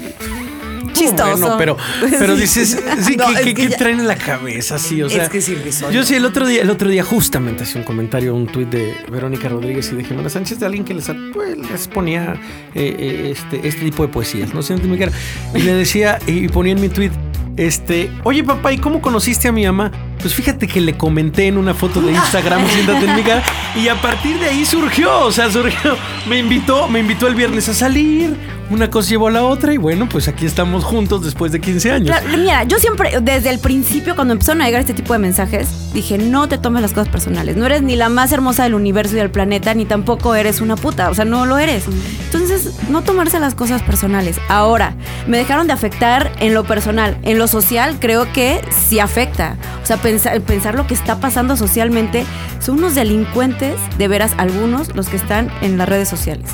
chistoso. 0.97 1.55
pero, 1.57 1.77
pero 2.19 2.35
dices, 2.35 2.77
sí, 3.01 3.17
¿qué, 3.53 3.69
traen 3.69 3.99
en 3.99 4.07
la 4.07 4.15
cabeza? 4.15 4.77
Sí, 4.77 5.01
o 5.01 5.09
sea, 5.09 5.23
es 5.23 5.29
que 5.29 5.41
sí, 5.41 5.55
Yo 5.91 6.03
sí, 6.03 6.15
el 6.15 6.25
otro 6.25 6.47
día, 6.47 6.61
el 6.61 6.69
otro 6.69 6.89
día 6.89 7.03
justamente 7.03 7.63
hacía 7.63 7.81
un 7.81 7.85
comentario, 7.85 8.35
un 8.35 8.47
tuit 8.47 8.69
de 8.69 8.95
Verónica 9.11 9.49
Rodríguez 9.49 9.91
y 9.91 9.95
de 9.95 10.03
Jimena 10.03 10.29
Sánchez, 10.29 10.59
de 10.59 10.65
alguien 10.65 10.83
que 10.83 10.93
les, 10.93 11.09
pues, 11.33 11.57
les 11.57 11.87
ponía 11.87 12.33
eh, 12.73 12.95
eh, 12.97 13.31
este, 13.31 13.67
este 13.67 13.81
tipo 13.81 14.03
de 14.03 14.09
poesías, 14.09 14.53
¿no? 14.53 14.61
Siéntate 14.61 14.87
en 14.87 14.91
mi 14.91 14.99
cara. 14.99 15.11
Y 15.53 15.59
le 15.59 15.73
decía, 15.73 16.19
y 16.25 16.47
ponía 16.47 16.73
en 16.73 16.81
mi 16.81 16.89
tuit, 16.89 17.11
este, 17.57 18.11
oye 18.23 18.43
papá, 18.43 18.71
¿y 18.71 18.77
cómo 18.77 19.01
conociste 19.01 19.47
a 19.47 19.51
mi 19.51 19.65
mamá? 19.65 19.91
Pues 20.19 20.33
fíjate 20.33 20.67
que 20.67 20.81
le 20.81 20.97
comenté 20.97 21.47
en 21.47 21.57
una 21.57 21.73
foto 21.73 22.01
de 22.01 22.11
Instagram, 22.11 22.67
siéntate 22.73 23.05
en 23.05 23.15
mi 23.15 23.23
cara, 23.23 23.43
y 23.75 23.87
a 23.87 24.01
partir 24.01 24.39
de 24.39 24.47
ahí 24.47 24.65
surgió, 24.65 25.19
o 25.21 25.31
sea, 25.31 25.51
surgió, 25.51 25.95
me 26.27 26.39
invitó, 26.39 26.87
me 26.87 26.99
invitó 26.99 27.27
el 27.27 27.35
viernes 27.35 27.69
a 27.69 27.73
salir, 27.73 28.35
una 28.69 28.89
cosa 28.89 29.09
llevó 29.09 29.27
a 29.27 29.31
la 29.31 29.43
otra 29.43 29.73
y 29.73 29.77
bueno, 29.77 30.09
pues 30.09 30.27
aquí 30.27 30.45
estamos 30.45 30.83
juntos 30.83 31.23
después 31.23 31.51
de 31.51 31.61
15 31.61 31.91
años. 31.91 32.17
mira, 32.37 32.63
yo 32.65 32.77
siempre, 32.79 33.17
desde 33.21 33.49
el 33.49 33.59
principio, 33.59 34.15
cuando 34.15 34.33
empezaron 34.33 34.61
a 34.61 34.65
llegar 34.65 34.81
este 34.81 34.93
tipo 34.93 35.13
de 35.13 35.19
mensajes, 35.19 35.69
dije, 35.93 36.17
no 36.17 36.49
te 36.49 36.57
tomes 36.57 36.81
las 36.81 36.91
cosas 36.91 37.07
personales. 37.07 37.55
No 37.55 37.65
eres 37.65 37.81
ni 37.81 37.95
la 37.95 38.09
más 38.09 38.31
hermosa 38.33 38.63
del 38.63 38.73
universo 38.73 39.15
y 39.15 39.19
del 39.19 39.31
planeta, 39.31 39.73
ni 39.73 39.85
tampoco 39.85 40.35
eres 40.35 40.59
una 40.59 40.75
puta. 40.75 41.09
O 41.09 41.15
sea, 41.15 41.23
no 41.23 41.45
lo 41.45 41.57
eres. 41.57 41.85
Entonces, 42.25 42.73
no 42.89 43.03
tomarse 43.03 43.39
las 43.39 43.55
cosas 43.55 43.81
personales. 43.83 44.37
Ahora, 44.49 44.95
me 45.27 45.37
dejaron 45.37 45.67
de 45.67 45.73
afectar 45.73 46.31
en 46.39 46.53
lo 46.53 46.65
personal. 46.65 47.17
En 47.23 47.37
lo 47.37 47.47
social, 47.47 47.97
creo 47.99 48.31
que 48.33 48.59
sí 48.69 48.99
afecta. 48.99 49.55
O 49.81 49.85
sea, 49.85 49.97
pensar, 50.07 50.39
pensar 50.39 50.75
lo 50.75 50.87
que 50.87 50.93
está 50.93 51.19
pasando 51.19 51.57
socialmente, 51.57 52.25
son 52.59 52.77
unos 52.77 52.95
delincuentes, 52.95 53.75
de 53.97 54.07
veras, 54.07 54.31
algunos, 54.37 54.95
los 54.95 55.09
que 55.09 55.17
están 55.17 55.51
en 55.61 55.77
las 55.77 55.89
redes 55.89 56.07
sociales. 56.07 56.49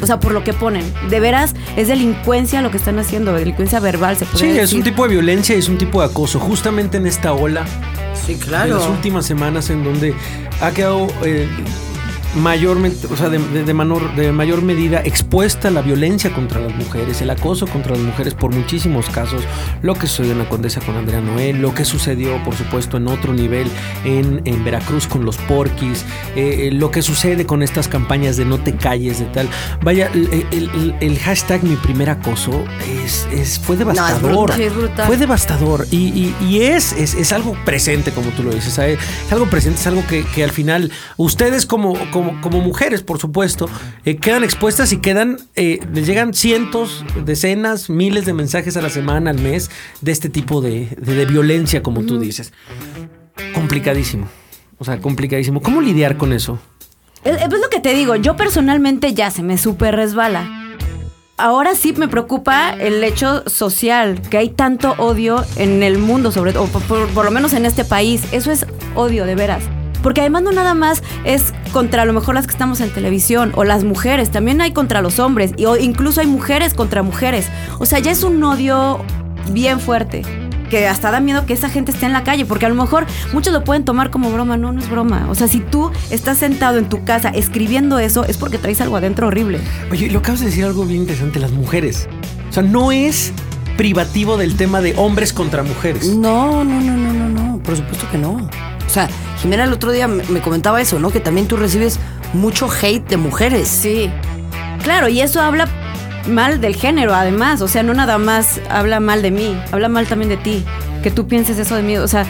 O 0.00 0.06
sea, 0.06 0.18
por 0.18 0.32
lo 0.32 0.42
que 0.44 0.54
ponen. 0.54 0.82
De 1.10 1.20
veras, 1.20 1.54
es 1.76 1.88
delincuencia 1.88 2.62
lo 2.62 2.70
que 2.70 2.78
están 2.78 2.98
haciendo, 2.98 3.34
delincuencia 3.34 3.80
verbal, 3.80 4.16
se 4.16 4.24
puede 4.24 4.52
Sí, 4.52 4.58
es 4.58 4.72
un 4.72 4.82
tipo 4.82 5.02
de 5.02 5.10
violencia 5.10 5.54
y 5.54 5.58
es 5.58 5.68
un 5.68 5.76
tipo 5.76 6.00
de 6.00 6.06
acoso. 6.06 6.40
Justamente 6.40 6.96
en 6.96 7.06
esta 7.06 7.34
ola. 7.34 7.66
Sí, 8.14 8.36
claro. 8.36 8.72
En 8.72 8.78
las 8.78 8.88
últimas 8.88 9.26
semanas 9.26 9.68
en 9.68 9.84
donde 9.84 10.14
ha 10.62 10.70
quedado 10.70 11.08
eh, 11.22 11.48
mayormente, 12.36 13.06
o 13.10 13.16
sea, 13.16 13.28
de, 13.28 13.38
menor, 13.74 14.14
de 14.14 14.30
mayor 14.32 14.62
medida 14.62 15.00
expuesta 15.00 15.70
la 15.70 15.82
violencia 15.82 16.32
contra 16.32 16.60
las 16.60 16.74
mujeres, 16.74 17.20
el 17.22 17.30
acoso 17.30 17.66
contra 17.66 17.92
las 17.92 18.00
mujeres 18.00 18.34
por 18.34 18.54
muchísimos 18.54 19.08
casos, 19.10 19.42
lo 19.82 19.94
que 19.94 20.06
sucedió 20.06 20.32
en 20.32 20.38
la 20.38 20.48
Condesa 20.48 20.80
con 20.80 20.96
Andrea 20.96 21.20
Noel, 21.20 21.60
lo 21.60 21.74
que 21.74 21.84
sucedió, 21.84 22.42
por 22.44 22.54
supuesto, 22.54 22.98
en 22.98 23.08
otro 23.08 23.32
nivel 23.32 23.68
en, 24.04 24.42
en 24.44 24.64
Veracruz 24.64 25.06
con 25.06 25.24
los 25.24 25.36
porquis, 25.38 26.04
eh, 26.36 26.68
eh, 26.68 26.70
lo 26.72 26.90
que 26.90 27.02
sucede 27.02 27.46
con 27.46 27.62
estas 27.62 27.88
campañas 27.88 28.36
de 28.36 28.44
no 28.44 28.58
te 28.58 28.76
calles, 28.76 29.18
de 29.18 29.26
tal. 29.26 29.48
Vaya, 29.82 30.10
el, 30.12 31.18
hashtag 31.18 31.64
mi 31.64 31.76
primer 31.76 32.10
acoso 32.10 32.64
es, 33.04 33.58
fue 33.58 33.76
devastador. 33.76 34.52
fue 35.06 35.16
devastador 35.16 35.86
y, 35.90 36.60
es, 36.60 36.92
es, 36.92 37.32
algo 37.32 37.56
presente, 37.64 38.12
como 38.12 38.30
tú 38.30 38.42
lo 38.42 38.50
dices, 38.50 38.78
es 38.78 39.32
algo 39.32 39.46
presente, 39.46 39.80
es 39.80 39.86
algo 39.86 40.06
que, 40.06 40.24
que 40.24 40.44
al 40.44 40.50
final 40.50 40.92
ustedes 41.16 41.66
como, 41.66 41.94
como 42.10 42.25
como, 42.40 42.60
mujeres, 42.60 43.02
por 43.02 43.18
supuesto, 43.18 43.68
eh, 44.04 44.16
quedan 44.16 44.44
expuestas 44.44 44.92
y 44.92 44.98
quedan, 44.98 45.38
eh, 45.54 45.80
les 45.92 46.06
llegan 46.06 46.34
cientos, 46.34 47.04
decenas, 47.24 47.90
miles 47.90 48.26
de 48.26 48.32
mensajes 48.32 48.76
a 48.76 48.82
la 48.82 48.90
semana, 48.90 49.30
al 49.30 49.38
mes, 49.38 49.70
de 50.00 50.12
este 50.12 50.28
tipo 50.28 50.60
de, 50.60 50.88
violencia, 51.28 51.82
como 51.82 52.02
tú 52.02 52.18
dices. 52.18 52.52
Complicadísimo. 53.54 54.28
O 54.78 54.84
sea, 54.84 54.98
complicadísimo. 54.98 55.62
¿Cómo 55.62 55.80
lidiar 55.80 56.16
con 56.16 56.32
eso? 56.32 56.58
Es, 57.24 57.40
lo 57.50 57.68
que 57.70 57.80
te 57.80 57.94
digo, 57.94 58.14
yo 58.16 58.36
personalmente 58.36 59.14
ya 59.14 59.30
se 59.30 59.42
me 59.42 59.58
súper 59.58 59.96
resbala. 59.96 60.62
Ahora 61.38 61.74
sí 61.74 61.92
me 61.92 62.08
preocupa 62.08 62.70
el 62.70 63.02
hecho 63.04 63.46
social, 63.48 64.22
que 64.30 64.38
hay 64.38 64.48
tanto 64.48 64.94
odio 64.98 65.44
en 65.56 65.82
el 65.82 65.98
mundo, 65.98 66.32
sobre 66.32 66.52
todo, 66.52 66.66
por 66.66 67.24
lo 67.24 67.30
menos 67.30 67.52
en 67.52 67.66
este 67.66 67.84
país. 67.84 68.22
Eso 68.32 68.50
es 68.50 68.66
odio, 68.94 69.26
de 69.26 69.34
veras. 69.34 69.64
Porque 70.06 70.20
además 70.20 70.44
no 70.44 70.52
nada 70.52 70.74
más 70.74 71.02
es 71.24 71.52
contra 71.72 72.02
a 72.02 72.04
lo 72.04 72.12
mejor 72.12 72.36
las 72.36 72.46
que 72.46 72.52
estamos 72.52 72.80
en 72.80 72.90
televisión 72.90 73.50
o 73.56 73.64
las 73.64 73.82
mujeres, 73.82 74.30
también 74.30 74.60
hay 74.60 74.70
contra 74.70 75.02
los 75.02 75.18
hombres 75.18 75.50
y, 75.56 75.64
o 75.64 75.76
incluso 75.76 76.20
hay 76.20 76.28
mujeres 76.28 76.74
contra 76.74 77.02
mujeres. 77.02 77.48
O 77.80 77.86
sea, 77.86 77.98
ya 77.98 78.12
es 78.12 78.22
un 78.22 78.40
odio 78.44 79.04
bien 79.50 79.80
fuerte 79.80 80.22
que 80.70 80.86
hasta 80.86 81.10
da 81.10 81.18
miedo 81.18 81.44
que 81.44 81.54
esa 81.54 81.68
gente 81.68 81.90
esté 81.90 82.06
en 82.06 82.12
la 82.12 82.22
calle, 82.22 82.44
porque 82.44 82.66
a 82.66 82.68
lo 82.68 82.76
mejor 82.76 83.04
muchos 83.32 83.52
lo 83.52 83.64
pueden 83.64 83.84
tomar 83.84 84.10
como 84.10 84.30
broma, 84.30 84.56
no, 84.56 84.70
no 84.70 84.80
es 84.80 84.88
broma. 84.88 85.26
O 85.28 85.34
sea, 85.34 85.48
si 85.48 85.58
tú 85.58 85.90
estás 86.10 86.38
sentado 86.38 86.78
en 86.78 86.88
tu 86.88 87.02
casa 87.02 87.30
escribiendo 87.30 87.98
eso, 87.98 88.24
es 88.24 88.36
porque 88.36 88.58
traes 88.58 88.80
algo 88.80 88.94
adentro 88.94 89.26
horrible. 89.26 89.58
Oye, 89.90 90.08
lo 90.08 90.20
acabas 90.20 90.38
de 90.38 90.46
decir 90.46 90.66
algo 90.66 90.84
bien 90.84 91.00
interesante, 91.00 91.40
las 91.40 91.50
mujeres. 91.50 92.08
O 92.48 92.52
sea, 92.52 92.62
no 92.62 92.92
es 92.92 93.32
privativo 93.76 94.36
del 94.36 94.56
tema 94.56 94.80
de 94.80 94.94
hombres 94.96 95.32
contra 95.32 95.64
mujeres. 95.64 96.14
No, 96.14 96.62
no, 96.62 96.80
no, 96.80 96.96
no, 96.96 97.12
no, 97.12 97.28
no, 97.28 97.58
por 97.58 97.76
supuesto 97.76 98.08
que 98.12 98.18
no. 98.18 98.48
O 98.96 98.98
sea, 98.98 99.10
Jimena 99.42 99.64
el 99.64 99.74
otro 99.74 99.92
día 99.92 100.08
me 100.08 100.40
comentaba 100.40 100.80
eso, 100.80 100.98
¿no? 100.98 101.10
Que 101.10 101.20
también 101.20 101.46
tú 101.46 101.58
recibes 101.58 102.00
mucho 102.32 102.66
hate 102.70 103.06
de 103.06 103.18
mujeres. 103.18 103.68
Sí. 103.68 104.10
Claro, 104.82 105.10
y 105.10 105.20
eso 105.20 105.42
habla 105.42 105.68
mal 106.26 106.62
del 106.62 106.74
género, 106.76 107.14
además. 107.14 107.60
O 107.60 107.68
sea, 107.68 107.82
no 107.82 107.92
nada 107.92 108.16
más 108.16 108.58
habla 108.70 108.98
mal 108.98 109.20
de 109.20 109.30
mí, 109.30 109.54
habla 109.70 109.90
mal 109.90 110.06
también 110.06 110.30
de 110.30 110.38
ti. 110.38 110.64
Que 111.02 111.10
tú 111.10 111.26
pienses 111.26 111.58
eso 111.58 111.76
de 111.76 111.82
mí. 111.82 111.98
O 111.98 112.08
sea, 112.08 112.24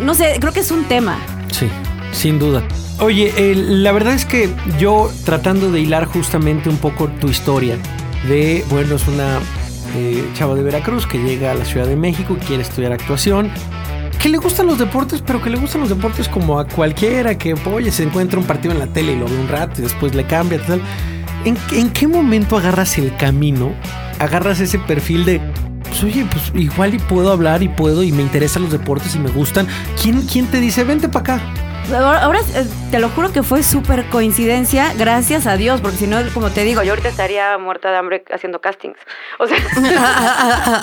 no 0.00 0.14
sé, 0.14 0.38
creo 0.40 0.54
que 0.54 0.60
es 0.60 0.70
un 0.70 0.84
tema. 0.84 1.18
Sí, 1.52 1.68
sin 2.12 2.38
duda. 2.38 2.62
Oye, 2.98 3.54
la 3.54 3.92
verdad 3.92 4.14
es 4.14 4.24
que 4.24 4.48
yo 4.78 5.10
tratando 5.26 5.70
de 5.70 5.80
hilar 5.80 6.06
justamente 6.06 6.70
un 6.70 6.78
poco 6.78 7.08
tu 7.08 7.28
historia 7.28 7.76
de, 8.26 8.64
bueno, 8.70 8.96
es 8.96 9.06
una 9.06 9.38
eh, 9.96 10.26
chava 10.32 10.54
de 10.54 10.62
Veracruz 10.62 11.06
que 11.06 11.18
llega 11.18 11.50
a 11.50 11.54
la 11.54 11.66
Ciudad 11.66 11.86
de 11.86 11.96
México 11.96 12.38
y 12.40 12.42
quiere 12.46 12.62
estudiar 12.62 12.90
actuación 12.92 13.52
que 14.20 14.28
le 14.28 14.36
gustan 14.36 14.66
los 14.66 14.78
deportes, 14.78 15.22
pero 15.26 15.40
que 15.40 15.48
le 15.48 15.56
gustan 15.56 15.80
los 15.80 15.90
deportes 15.90 16.28
como 16.28 16.58
a 16.58 16.66
cualquiera 16.66 17.38
que, 17.38 17.54
oye, 17.54 17.90
se 17.90 18.02
encuentra 18.02 18.38
un 18.38 18.44
partido 18.44 18.72
en 18.72 18.78
la 18.78 18.86
tele 18.86 19.12
y 19.12 19.16
lo 19.16 19.24
ve 19.24 19.36
un 19.36 19.48
rato 19.48 19.80
y 19.80 19.84
después 19.84 20.14
le 20.14 20.24
cambia, 20.24 20.60
tal. 20.64 20.82
¿En, 21.44 21.56
¿En, 21.72 21.88
qué 21.90 22.06
momento 22.06 22.58
agarras 22.58 22.98
el 22.98 23.16
camino? 23.16 23.72
Agarras 24.18 24.60
ese 24.60 24.78
perfil 24.78 25.24
de, 25.24 25.40
pues 25.84 26.04
oye, 26.04 26.26
pues 26.30 26.52
igual 26.54 26.94
y 26.94 26.98
puedo 26.98 27.32
hablar 27.32 27.62
y 27.62 27.68
puedo 27.68 28.02
y 28.02 28.12
me 28.12 28.22
interesan 28.22 28.62
los 28.62 28.72
deportes 28.72 29.14
y 29.14 29.18
me 29.18 29.30
gustan. 29.30 29.66
¿Quién, 30.00 30.20
quién 30.22 30.46
te 30.46 30.60
dice, 30.60 30.84
vente 30.84 31.08
para 31.08 31.36
acá? 31.36 31.69
Ahora 31.92 32.40
eh, 32.54 32.66
te 32.92 33.00
lo 33.00 33.08
juro 33.08 33.32
que 33.32 33.42
fue 33.42 33.64
súper 33.64 34.04
coincidencia, 34.10 34.94
gracias 34.96 35.48
a 35.48 35.56
Dios, 35.56 35.80
porque 35.80 35.96
si 35.96 36.06
no, 36.06 36.18
como 36.32 36.50
te 36.50 36.62
digo, 36.62 36.84
yo 36.84 36.92
ahorita 36.92 37.08
estaría 37.08 37.58
muerta 37.58 37.90
de 37.90 37.96
hambre 37.96 38.24
haciendo 38.32 38.60
castings. 38.60 38.96
O 39.40 39.46
sea, 39.48 39.58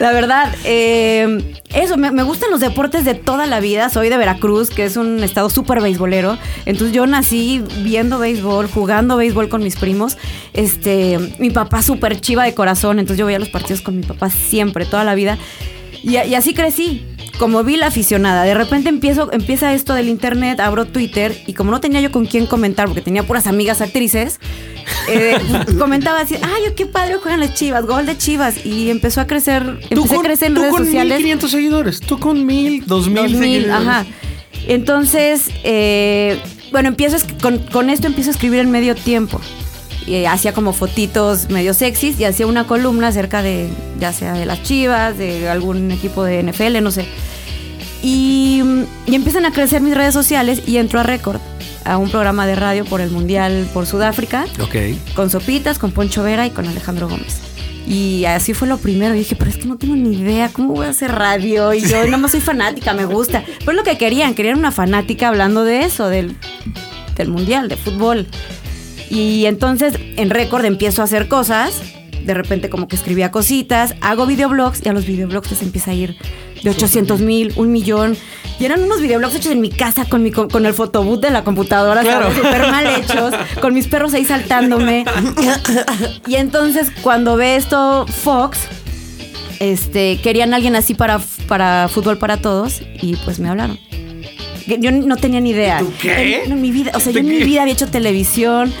la 0.00 0.12
verdad, 0.12 0.54
eh, 0.64 1.56
eso, 1.74 1.98
me, 1.98 2.22
gustan 2.22 2.50
los 2.50 2.60
deportes 2.60 3.04
de 3.04 3.14
toda 3.14 3.46
la 3.46 3.60
vida. 3.60 3.90
Soy 3.90 4.08
de 4.08 4.16
Veracruz, 4.16 4.70
que 4.70 4.84
es 4.84 4.96
un 4.96 5.22
estado 5.22 5.50
súper 5.50 5.82
beisbolero. 5.82 6.38
Entonces 6.64 6.94
yo 6.94 7.06
nací 7.06 7.62
viendo 7.82 8.18
béisbol, 8.18 8.68
jugando 8.70 9.18
béisbol 9.18 9.50
con 9.50 9.62
mis 9.62 9.76
primos. 9.76 10.16
Este, 10.54 11.18
mi 11.38 11.50
papá 11.50 11.82
súper 11.82 12.18
chiva 12.20 12.44
de 12.44 12.54
corazón, 12.54 12.98
entonces 12.98 13.18
yo 13.18 13.26
veía 13.26 13.38
los 13.38 13.50
partidos 13.50 13.82
con 13.82 13.96
mi 13.96 14.02
papá 14.02 14.30
siempre, 14.30 14.86
toda 14.86 15.04
la 15.04 15.14
vida. 15.14 15.36
y 16.02 16.16
así 16.34 16.54
crecí 16.54 17.13
como 17.38 17.64
vi 17.64 17.76
la 17.76 17.86
aficionada, 17.86 18.44
de 18.44 18.54
repente 18.54 18.88
empiezo, 18.88 19.32
empieza 19.32 19.74
esto 19.74 19.94
del 19.94 20.08
internet, 20.08 20.60
abro 20.60 20.86
Twitter 20.86 21.36
y 21.46 21.54
como 21.54 21.70
no 21.70 21.80
tenía 21.80 22.00
yo 22.00 22.12
con 22.12 22.26
quién 22.26 22.46
comentar, 22.46 22.86
porque 22.86 23.02
tenía 23.02 23.24
puras 23.24 23.46
amigas 23.46 23.80
actrices, 23.80 24.38
eh, 25.08 25.38
comentaba 25.78 26.20
así, 26.20 26.36
ay, 26.36 26.72
qué 26.76 26.86
padre 26.86 27.16
juegan 27.16 27.40
las 27.40 27.54
chivas, 27.54 27.86
gol 27.86 28.06
de 28.06 28.16
chivas. 28.16 28.64
Y 28.64 28.90
empezó 28.90 29.20
a 29.20 29.26
crecer, 29.26 29.78
empecé 29.90 30.16
a 30.16 30.20
crecer 30.20 30.50
en 30.50 30.56
redes 30.56 30.70
con 30.70 30.84
sociales. 30.84 31.18
1500 31.18 31.50
seguidores, 31.50 32.00
tú 32.00 32.18
con 32.18 32.46
1000, 32.46 32.86
2000, 32.86 33.14
2000 33.14 33.38
seguidores. 33.38 33.74
Ajá. 33.74 34.06
Entonces, 34.66 35.50
eh, 35.62 36.40
bueno, 36.70 36.88
empiezo 36.88 37.16
con, 37.42 37.58
con 37.58 37.90
esto 37.90 38.06
empiezo 38.06 38.30
a 38.30 38.32
escribir 38.32 38.60
en 38.60 38.70
medio 38.70 38.94
tiempo. 38.94 39.40
Y 40.06 40.24
hacía 40.26 40.52
como 40.52 40.72
fotitos 40.72 41.48
medio 41.50 41.74
sexys 41.74 42.20
y 42.20 42.24
hacía 42.24 42.46
una 42.46 42.66
columna 42.66 43.08
acerca 43.08 43.42
de, 43.42 43.68
ya 43.98 44.12
sea 44.12 44.34
de 44.34 44.46
las 44.46 44.62
chivas, 44.62 45.16
de 45.16 45.48
algún 45.48 45.90
equipo 45.90 46.24
de 46.24 46.42
NFL, 46.42 46.82
no 46.82 46.90
sé. 46.90 47.06
Y, 48.02 48.62
y 49.06 49.14
empiezan 49.14 49.46
a 49.46 49.52
crecer 49.52 49.80
mis 49.80 49.94
redes 49.94 50.12
sociales 50.12 50.62
y 50.66 50.76
entro 50.76 51.00
a 51.00 51.04
Record, 51.04 51.40
a 51.84 51.96
un 51.96 52.10
programa 52.10 52.46
de 52.46 52.54
radio 52.54 52.84
por 52.84 53.00
el 53.00 53.10
Mundial 53.10 53.66
por 53.72 53.86
Sudáfrica. 53.86 54.44
Ok. 54.60 54.76
Con 55.14 55.30
Sopitas, 55.30 55.78
con 55.78 55.92
Poncho 55.92 56.22
Vera 56.22 56.46
y 56.46 56.50
con 56.50 56.66
Alejandro 56.66 57.08
Gómez. 57.08 57.40
Y 57.86 58.24
así 58.24 58.54
fue 58.54 58.68
lo 58.68 58.78
primero. 58.78 59.14
Y 59.14 59.18
dije, 59.18 59.36
pero 59.36 59.50
es 59.50 59.56
que 59.56 59.66
no 59.66 59.76
tengo 59.76 59.96
ni 59.96 60.16
idea, 60.16 60.50
¿cómo 60.52 60.74
voy 60.74 60.86
a 60.86 60.90
hacer 60.90 61.12
radio? 61.12 61.72
Y 61.74 61.80
yo 61.80 62.04
nada 62.04 62.16
más 62.16 62.32
soy 62.32 62.40
fanática, 62.40 62.94
me 62.94 63.04
gusta. 63.04 63.42
Pero 63.60 63.72
es 63.72 63.76
lo 63.76 63.84
que 63.84 63.98
querían, 63.98 64.34
querían 64.34 64.58
una 64.58 64.72
fanática 64.72 65.28
hablando 65.28 65.64
de 65.64 65.84
eso, 65.84 66.08
del, 66.08 66.36
del 67.16 67.28
mundial, 67.28 67.68
de 67.68 67.76
fútbol. 67.76 68.26
Y 69.10 69.46
entonces 69.46 69.94
en 70.16 70.30
récord 70.30 70.64
empiezo 70.64 71.02
a 71.02 71.04
hacer 71.04 71.28
cosas. 71.28 71.80
De 72.24 72.32
repente 72.34 72.70
como 72.70 72.88
que 72.88 72.96
escribía 72.96 73.30
cositas, 73.30 73.94
hago 74.00 74.24
videoblogs 74.26 74.80
y 74.84 74.88
a 74.88 74.92
los 74.94 75.04
videoblogs 75.06 75.50
les 75.50 75.60
empieza 75.62 75.90
a 75.90 75.94
ir 75.94 76.16
de 76.62 76.70
800 76.70 77.20
mil, 77.20 77.52
un 77.56 77.70
millón. 77.70 78.16
Y 78.58 78.64
eran 78.64 78.82
unos 78.82 79.00
videoblogs 79.02 79.34
hechos 79.34 79.52
en 79.52 79.60
mi 79.60 79.68
casa 79.68 80.06
con, 80.06 80.22
mi, 80.22 80.30
con, 80.30 80.64
el 80.64 80.72
fotoboot 80.72 81.20
de 81.20 81.30
la 81.30 81.44
computadora, 81.44 82.00
Claro. 82.02 82.34
súper 82.34 82.70
mal 82.70 82.86
hechos, 82.86 83.34
con 83.60 83.74
mis 83.74 83.88
perros 83.88 84.14
ahí 84.14 84.24
saltándome. 84.24 85.04
y 86.26 86.36
entonces 86.36 86.90
cuando 87.02 87.36
ve 87.36 87.56
esto 87.56 88.06
Fox, 88.06 88.58
este, 89.60 90.18
querían 90.22 90.54
alguien 90.54 90.76
así 90.76 90.94
para, 90.94 91.20
para 91.48 91.88
fútbol 91.88 92.16
para 92.18 92.38
todos 92.38 92.80
y 93.02 93.16
pues 93.16 93.38
me 93.38 93.48
hablaron. 93.50 93.78
Yo 94.66 94.90
no 94.92 95.16
tenía 95.16 95.40
ni 95.40 95.50
idea. 95.50 95.80
¿Tú 95.80 95.92
qué? 96.00 96.44
En, 96.44 96.52
en 96.52 96.60
mi 96.62 96.70
vida, 96.70 96.92
o 96.94 97.00
sea, 97.00 97.12
yo 97.12 97.18
en 97.20 97.28
mi 97.28 97.42
vida 97.42 97.62
había 97.62 97.74
hecho 97.74 97.86
televisión. 97.88 98.72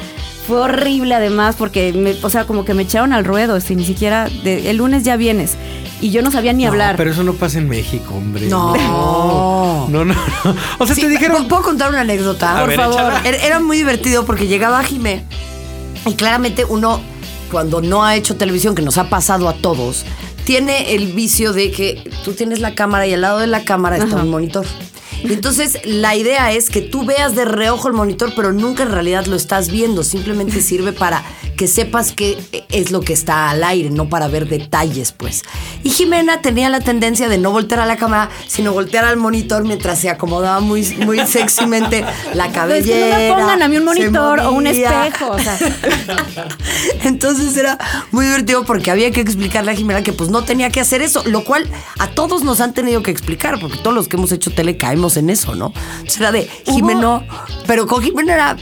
Fue 0.46 0.58
horrible 0.60 1.14
además 1.14 1.56
porque, 1.58 1.92
me- 1.92 2.16
o 2.22 2.28
sea, 2.30 2.44
como 2.46 2.64
que 2.64 2.74
me 2.74 2.82
echaron 2.82 3.12
al 3.12 3.24
ruedo, 3.24 3.60
si 3.60 3.74
ni 3.76 3.84
siquiera, 3.84 4.28
de- 4.42 4.68
el 4.70 4.76
lunes 4.76 5.02
ya 5.04 5.16
vienes. 5.16 5.56
Y 6.02 6.10
yo 6.10 6.20
no 6.20 6.30
sabía 6.30 6.52
ni 6.52 6.64
No, 6.64 6.70
hablar. 6.70 6.96
Pero 6.96 7.12
eso 7.12 7.22
no 7.24 7.32
pasa 7.32 7.58
en 7.58 7.68
México, 7.68 8.14
hombre. 8.14 8.46
No. 8.48 8.74
No, 8.76 9.88
no. 9.88 10.04
no. 10.04 10.14
O 10.78 10.86
sea, 10.86 10.94
Sí, 10.94 11.00
te 11.02 11.08
dijeron. 11.08 11.48
¿Puedo 11.48 11.62
contar 11.62 11.88
una 11.90 12.02
anécdota? 12.02 12.56
A 12.56 12.60
por 12.60 12.68
ver, 12.68 12.76
favor. 12.78 13.00
échala. 13.14 13.22
Era, 13.28 13.60
muy 13.60 13.78
divertido 13.78 14.26
porque 14.26 14.46
llegaba 14.46 14.82
Jimé 14.84 15.24
y 16.04 16.12
claramente 16.14 16.64
uno, 16.66 17.00
cuando 17.50 17.80
no 17.80 18.04
ha 18.04 18.16
hecho 18.16 18.36
televisión, 18.36 18.74
que 18.74 18.82
nos 18.82 18.98
ha 18.98 19.08
pasado 19.08 19.48
a 19.48 19.54
todos, 19.54 20.04
tiene 20.44 20.94
el 20.94 21.12
vicio 21.14 21.54
de 21.54 21.70
que 21.70 22.10
tú 22.22 22.32
tienes 22.32 22.60
la 22.60 22.74
cámara 22.74 23.06
y 23.06 23.14
al 23.14 23.22
lado 23.22 23.38
de 23.38 23.46
la 23.46 23.64
cámara 23.64 23.96
está 23.96 24.16
un 24.16 24.28
monitor. 24.28 24.66
Entonces 25.32 25.78
la 25.84 26.14
idea 26.16 26.52
es 26.52 26.68
que 26.68 26.82
tú 26.82 27.04
veas 27.04 27.34
de 27.34 27.44
reojo 27.44 27.88
el 27.88 27.94
monitor, 27.94 28.32
pero 28.36 28.52
nunca 28.52 28.82
en 28.82 28.92
realidad 28.92 29.26
lo 29.26 29.36
estás 29.36 29.70
viendo. 29.70 30.04
Simplemente 30.04 30.60
sirve 30.60 30.92
para 30.92 31.24
que 31.56 31.66
sepas 31.68 32.12
qué 32.12 32.38
es 32.70 32.90
lo 32.90 33.00
que 33.00 33.12
está 33.12 33.50
al 33.50 33.62
aire, 33.64 33.90
no 33.90 34.08
para 34.08 34.28
ver 34.28 34.48
detalles, 34.48 35.12
pues. 35.12 35.42
Y 35.82 35.90
Jimena 35.90 36.40
tenía 36.42 36.68
la 36.70 36.80
tendencia 36.80 37.28
de 37.28 37.38
no 37.38 37.50
voltear 37.50 37.80
a 37.80 37.86
la 37.86 37.96
cámara, 37.96 38.30
sino 38.46 38.72
voltear 38.72 39.04
al 39.04 39.16
monitor 39.16 39.64
mientras 39.64 39.98
se 40.00 40.10
acomodaba 40.10 40.60
muy, 40.60 40.84
muy 41.04 41.20
sexymente 41.26 42.04
la 42.34 42.44
Pues 42.44 42.54
cabellera. 42.54 43.16
que 43.16 43.28
no 43.28 43.36
me 43.36 43.42
pongan 43.42 43.62
a 43.62 43.68
mí 43.68 43.76
un 43.76 43.84
monitor 43.84 44.40
o 44.40 44.52
un 44.52 44.66
espejo. 44.66 45.30
O 45.30 45.38
sea, 45.38 45.58
Entonces 47.04 47.56
era 47.56 47.78
muy 48.10 48.26
divertido 48.26 48.64
porque 48.64 48.90
había 48.90 49.10
que 49.10 49.20
explicarle 49.20 49.72
a 49.72 49.74
Jimena 49.74 50.02
que 50.02 50.12
pues 50.12 50.30
no 50.30 50.42
tenía 50.42 50.70
que 50.70 50.80
hacer 50.80 51.02
eso, 51.02 51.22
lo 51.26 51.44
cual 51.44 51.68
a 51.98 52.08
todos 52.08 52.42
nos 52.44 52.60
han 52.60 52.74
tenido 52.74 53.02
que 53.02 53.10
explicar, 53.10 53.58
porque 53.60 53.78
todos 53.78 53.94
los 53.94 54.08
que 54.08 54.16
hemos 54.16 54.32
hecho 54.32 54.50
tele 54.50 54.76
caemos 54.76 55.16
en 55.16 55.30
eso, 55.30 55.54
¿no? 55.54 55.72
Entonces 55.96 56.20
era 56.20 56.32
de 56.32 56.48
Jimena, 56.66 57.00
no, 57.00 57.24
pero 57.66 57.86
con 57.86 58.02
Jimena 58.02 58.34
era 58.34 58.54
no, 58.54 58.60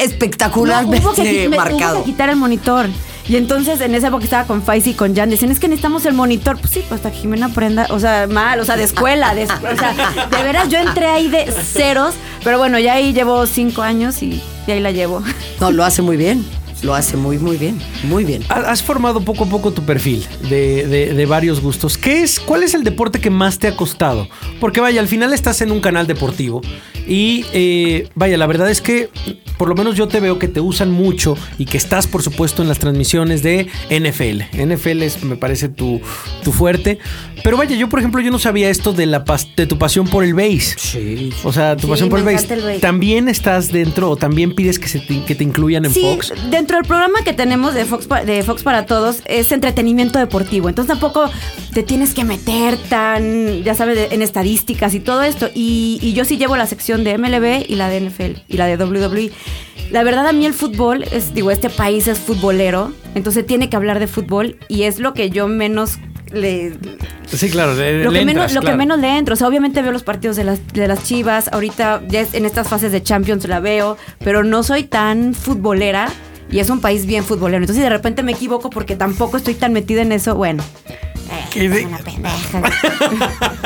espectacularmente 0.00 1.06
hubo, 1.06 1.14
que, 1.14 1.48
hubo 1.48 1.56
marcado. 1.56 1.98
que 1.98 2.10
quitar 2.10 2.30
el 2.32 2.38
monitor. 2.38 2.88
Y 3.28 3.36
entonces 3.36 3.80
en 3.80 3.94
esa 3.94 4.08
época 4.08 4.24
estaba 4.24 4.44
con 4.44 4.62
Faisy 4.62 4.90
y 4.90 4.94
con 4.94 5.14
Jan. 5.14 5.30
Decían, 5.30 5.52
es 5.52 5.60
que 5.60 5.68
necesitamos 5.68 6.04
el 6.06 6.14
monitor. 6.14 6.58
Pues 6.58 6.72
sí, 6.72 6.80
pues 6.88 6.98
hasta 6.98 7.12
que 7.12 7.18
Jimena 7.18 7.46
aprenda. 7.46 7.86
O 7.90 8.00
sea, 8.00 8.26
mal, 8.26 8.58
o 8.58 8.64
sea, 8.64 8.76
de 8.76 8.82
escuela. 8.82 9.34
De, 9.34 9.44
o 9.44 9.46
sea, 9.46 9.94
de 10.28 10.42
veras, 10.42 10.68
yo 10.68 10.78
entré 10.78 11.06
ahí 11.06 11.28
de 11.28 11.46
ceros. 11.52 12.14
Pero 12.42 12.58
bueno, 12.58 12.78
ya 12.78 12.94
ahí 12.94 13.12
llevo 13.12 13.46
cinco 13.46 13.82
años 13.82 14.22
y, 14.22 14.42
y 14.66 14.70
ahí 14.70 14.80
la 14.80 14.90
llevo. 14.90 15.22
No, 15.60 15.70
lo 15.70 15.84
hace 15.84 16.02
muy 16.02 16.16
bien, 16.16 16.44
lo 16.82 16.94
hace 16.94 17.16
muy, 17.16 17.38
muy 17.38 17.56
bien, 17.56 17.78
muy 18.04 18.24
bien. 18.24 18.42
Ha- 18.48 18.70
Has 18.72 18.82
formado 18.82 19.20
poco 19.22 19.44
a 19.44 19.48
poco 19.48 19.72
tu 19.72 19.82
perfil 19.82 20.26
de, 20.48 20.86
de- 20.86 21.14
de 21.14 21.26
varios 21.26 21.60
gustos. 21.60 21.96
¿Qué 21.98 22.22
es, 22.22 22.40
¿Cuál 22.40 22.62
es 22.62 22.74
el 22.74 22.84
deporte 22.84 23.20
que 23.20 23.30
más 23.30 23.58
te 23.58 23.68
ha 23.68 23.76
costado? 23.76 24.28
Porque 24.60 24.80
vaya, 24.80 25.00
al 25.00 25.08
final 25.08 25.32
estás 25.32 25.60
en 25.62 25.70
un 25.70 25.80
canal 25.80 26.06
deportivo 26.06 26.60
y 27.06 27.44
eh, 27.52 28.08
vaya, 28.14 28.36
la 28.38 28.46
verdad 28.46 28.70
es 28.70 28.80
que 28.80 29.10
por 29.58 29.68
lo 29.68 29.74
menos 29.74 29.96
yo 29.96 30.08
te 30.08 30.18
veo 30.18 30.38
que 30.38 30.48
te 30.48 30.60
usan 30.60 30.90
mucho 30.90 31.36
y 31.58 31.66
que 31.66 31.76
estás 31.76 32.06
por 32.06 32.22
supuesto 32.22 32.62
en 32.62 32.68
las 32.68 32.78
transmisiones 32.78 33.42
de 33.42 33.68
NFL. 33.90 34.42
NFL 34.60 35.02
es, 35.02 35.22
me 35.22 35.36
parece 35.36 35.68
tu, 35.68 36.00
tu 36.42 36.52
fuerte. 36.52 36.98
Pero 37.44 37.56
vaya, 37.56 37.76
yo 37.76 37.88
por 37.88 37.98
ejemplo 37.98 38.20
yo 38.20 38.30
no 38.30 38.38
sabía 38.38 38.70
esto 38.70 38.92
de, 38.92 39.06
la 39.06 39.24
pas- 39.24 39.54
de 39.56 39.66
tu 39.66 39.78
pasión 39.78 40.06
por 40.08 40.24
el 40.24 40.34
base. 40.34 40.74
Sí. 40.78 41.32
O 41.44 41.52
sea, 41.52 41.76
tu 41.76 41.82
Sí, 41.86 41.90
pasión 41.90 42.08
por 42.08 42.24
base. 42.24 42.54
el 42.54 42.60
base. 42.62 42.78
¿También 42.80 43.28
estás 43.28 43.70
dentro 43.72 44.10
o 44.10 44.16
también 44.16 44.54
pides 44.54 44.78
que, 44.78 44.88
se 44.88 45.00
te, 45.00 45.22
que 45.24 45.34
te 45.34 45.44
incluyan 45.44 45.84
en 45.84 45.92
sí, 45.92 46.02
Fox? 46.02 46.32
dentro 46.50 46.71
del 46.76 46.84
programa 46.84 47.22
que 47.24 47.32
tenemos 47.32 47.74
de 47.74 47.84
Fox, 47.84 48.08
de 48.26 48.42
Fox 48.42 48.62
para 48.62 48.86
Todos 48.86 49.22
es 49.26 49.52
entretenimiento 49.52 50.18
deportivo. 50.18 50.68
Entonces 50.68 50.88
tampoco 50.90 51.30
te 51.72 51.82
tienes 51.82 52.14
que 52.14 52.24
meter 52.24 52.76
tan, 52.76 53.62
ya 53.62 53.74
sabes, 53.74 54.12
en 54.12 54.22
estadísticas 54.22 54.94
y 54.94 55.00
todo 55.00 55.22
esto. 55.22 55.48
Y, 55.54 55.98
y 56.02 56.12
yo 56.12 56.24
sí 56.24 56.36
llevo 56.36 56.56
la 56.56 56.66
sección 56.66 57.04
de 57.04 57.16
MLB 57.18 57.64
y 57.68 57.74
la 57.76 57.88
de 57.88 58.00
NFL 58.00 58.40
y 58.48 58.56
la 58.56 58.66
de 58.66 58.76
WWE. 58.82 59.30
La 59.90 60.02
verdad 60.02 60.26
a 60.26 60.32
mí 60.32 60.46
el 60.46 60.54
fútbol, 60.54 61.04
es, 61.12 61.34
digo, 61.34 61.50
este 61.50 61.68
país 61.68 62.08
es 62.08 62.18
futbolero, 62.18 62.92
entonces 63.14 63.46
tiene 63.46 63.68
que 63.68 63.76
hablar 63.76 63.98
de 63.98 64.06
fútbol 64.06 64.56
y 64.68 64.84
es 64.84 64.98
lo 64.98 65.12
que 65.12 65.28
yo 65.30 65.48
menos 65.48 65.98
le, 66.32 66.72
Sí, 67.26 67.50
claro. 67.50 67.74
le- 67.74 68.02
lo, 68.04 68.10
le 68.10 68.20
que, 68.20 68.24
menos, 68.24 68.52
que 68.52 68.74
le 68.96 69.18
entro. 69.18 69.34
O 69.34 69.36
sea, 69.36 69.48
obviamente 69.48 69.82
veo 69.82 69.92
los 69.92 70.02
partidos 70.02 70.36
de 70.36 70.44
las, 70.44 70.66
de 70.72 70.88
las 70.88 71.04
chivas. 71.04 71.50
Ahorita, 71.52 72.00
ya 72.08 72.20
es- 72.20 72.32
en 72.32 72.46
estas 72.46 72.68
fases 72.68 72.90
de 72.90 73.02
Champions 73.02 73.46
la 73.48 73.60
veo, 73.60 73.98
pero 74.24 74.42
no 74.44 74.62
soy 74.62 74.84
tan 74.84 75.34
futbolera. 75.34 76.08
Y 76.52 76.60
es 76.60 76.70
un 76.70 76.80
país 76.80 77.06
bien 77.06 77.24
futbolero. 77.24 77.62
Entonces, 77.62 77.76
si 77.76 77.82
de 77.82 77.88
repente 77.88 78.22
me 78.22 78.32
equivoco 78.32 78.70
porque 78.70 78.94
tampoco 78.94 79.38
estoy 79.38 79.54
tan 79.54 79.72
metida 79.72 80.02
en 80.02 80.12
eso, 80.12 80.36
bueno. 80.36 80.62
¿Qué 81.52 81.68
de- 81.68 81.82
soy 81.82 81.84
una 81.84 81.98
pendeja. 81.98 82.60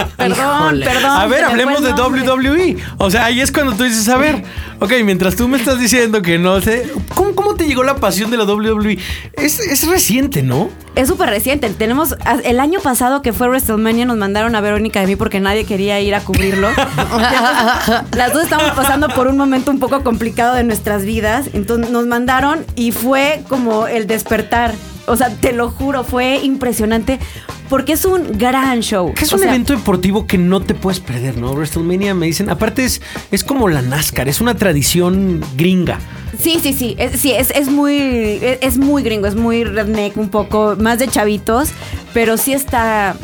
perdón, 0.17 0.81
perdón. 0.81 1.11
A 1.11 1.27
ver, 1.27 1.45
hablemos 1.45 1.83
de. 1.83 1.93
WWE. 1.93 2.77
O 2.99 3.11
sea, 3.11 3.27
ahí 3.27 3.41
es 3.41 3.53
cuando 3.53 3.75
tú 3.75 3.85
dices, 3.85 4.09
a 4.09 4.17
ver, 4.17 4.43
ok, 4.81 4.93
mientras 5.05 5.37
tú 5.37 5.49
me 5.49 5.57
estás 5.57 5.79
diciendo 5.79 6.23
que 6.23 6.39
no 6.39 6.61
sé, 6.61 6.91
¿cómo, 7.15 7.35
cómo 7.35 7.55
te 7.55 7.67
llegó 7.67 7.83
la 7.85 7.97
pasión 7.97 8.31
de 8.31 8.37
la 8.37 8.45
WWE? 8.45 8.99
Es, 9.35 9.61
es 9.61 9.87
reciente, 9.89 10.43
¿no? 10.43 10.69
Es 10.95 11.09
súper 11.09 11.29
reciente. 11.29 11.69
Tenemos 11.71 12.17
el 12.45 12.59
año 12.59 12.81
pasado 12.81 13.23
que 13.23 13.33
fue 13.33 13.49
WrestleMania 13.49 14.07
nos 14.07 14.17
mandaron 14.17 14.55
a 14.57 14.61
Verónica 14.61 15.01
de 15.01 15.07
mí 15.07 15.17
porque 15.17 15.41
nadie 15.41 15.65
quería 15.65 16.01
ir 16.01 16.15
a 16.15 16.21
cubrirlo. 16.21 16.69
Las 18.13 18.33
dos 18.33 18.45
estamos 18.45 18.71
pasando 18.73 19.09
por 19.09 19.29
un 19.29 19.37
momento 19.37 19.71
un 19.71 19.79
poco 19.79 20.03
complicado 20.03 20.55
de 20.55 20.65
nuestras 20.65 21.05
vidas. 21.05 21.51
Entonces 21.53 21.91
nos 21.91 22.07
mandaron 22.07 22.65
y 22.75 22.93
fue 22.93 23.43
como 23.49 23.87
el 23.87 24.07
despertar. 24.07 24.75
O 25.07 25.17
sea, 25.17 25.31
te 25.31 25.53
lo 25.53 25.71
juro, 25.71 26.05
fue 26.05 26.39
impresionante 26.39 27.19
porque 27.69 27.93
es 27.95 28.05
un 28.05 28.39
gran 28.39 28.81
show. 28.81 29.13
Que 29.15 29.25
es 29.25 29.33
O 29.33 29.37
un 29.37 29.43
sea, 29.43 29.51
evento 29.51 29.73
deportivo 29.73 30.27
que 30.27 30.39
no 30.39 30.61
te 30.61 30.75
puedes 30.75 31.01
perder, 31.01 31.37
¿no? 31.37 31.53
WrestleMania 31.53 32.15
me 32.15 32.27
dicen, 32.27 32.51
aparte 32.51 32.85
es, 32.85 33.01
es 33.31 33.45
como 33.45 33.69
la 33.69 33.83
NASCAR, 33.83 34.29
es 34.29 34.41
una 34.41 34.55
tradición 34.57 35.41
gringa. 35.57 35.99
Sí, 36.39 36.59
sí, 36.63 36.73
sí. 36.73 36.95
Es, 36.99 37.21
sí, 37.21 37.33
es, 37.33 37.51
es 37.51 37.69
muy. 37.69 37.95
Es, 38.43 38.59
es 38.61 38.79
muy 38.79 39.03
gringo, 39.03 39.27
es 39.27 39.35
muy 39.35 39.65
redneck, 39.65 40.17
un 40.17 40.29
poco 40.29 40.77
más 40.79 40.99
de 40.99 41.09
chavitos, 41.09 41.71
pero 42.13 42.37
sí 42.37 42.53
está. 42.53 43.17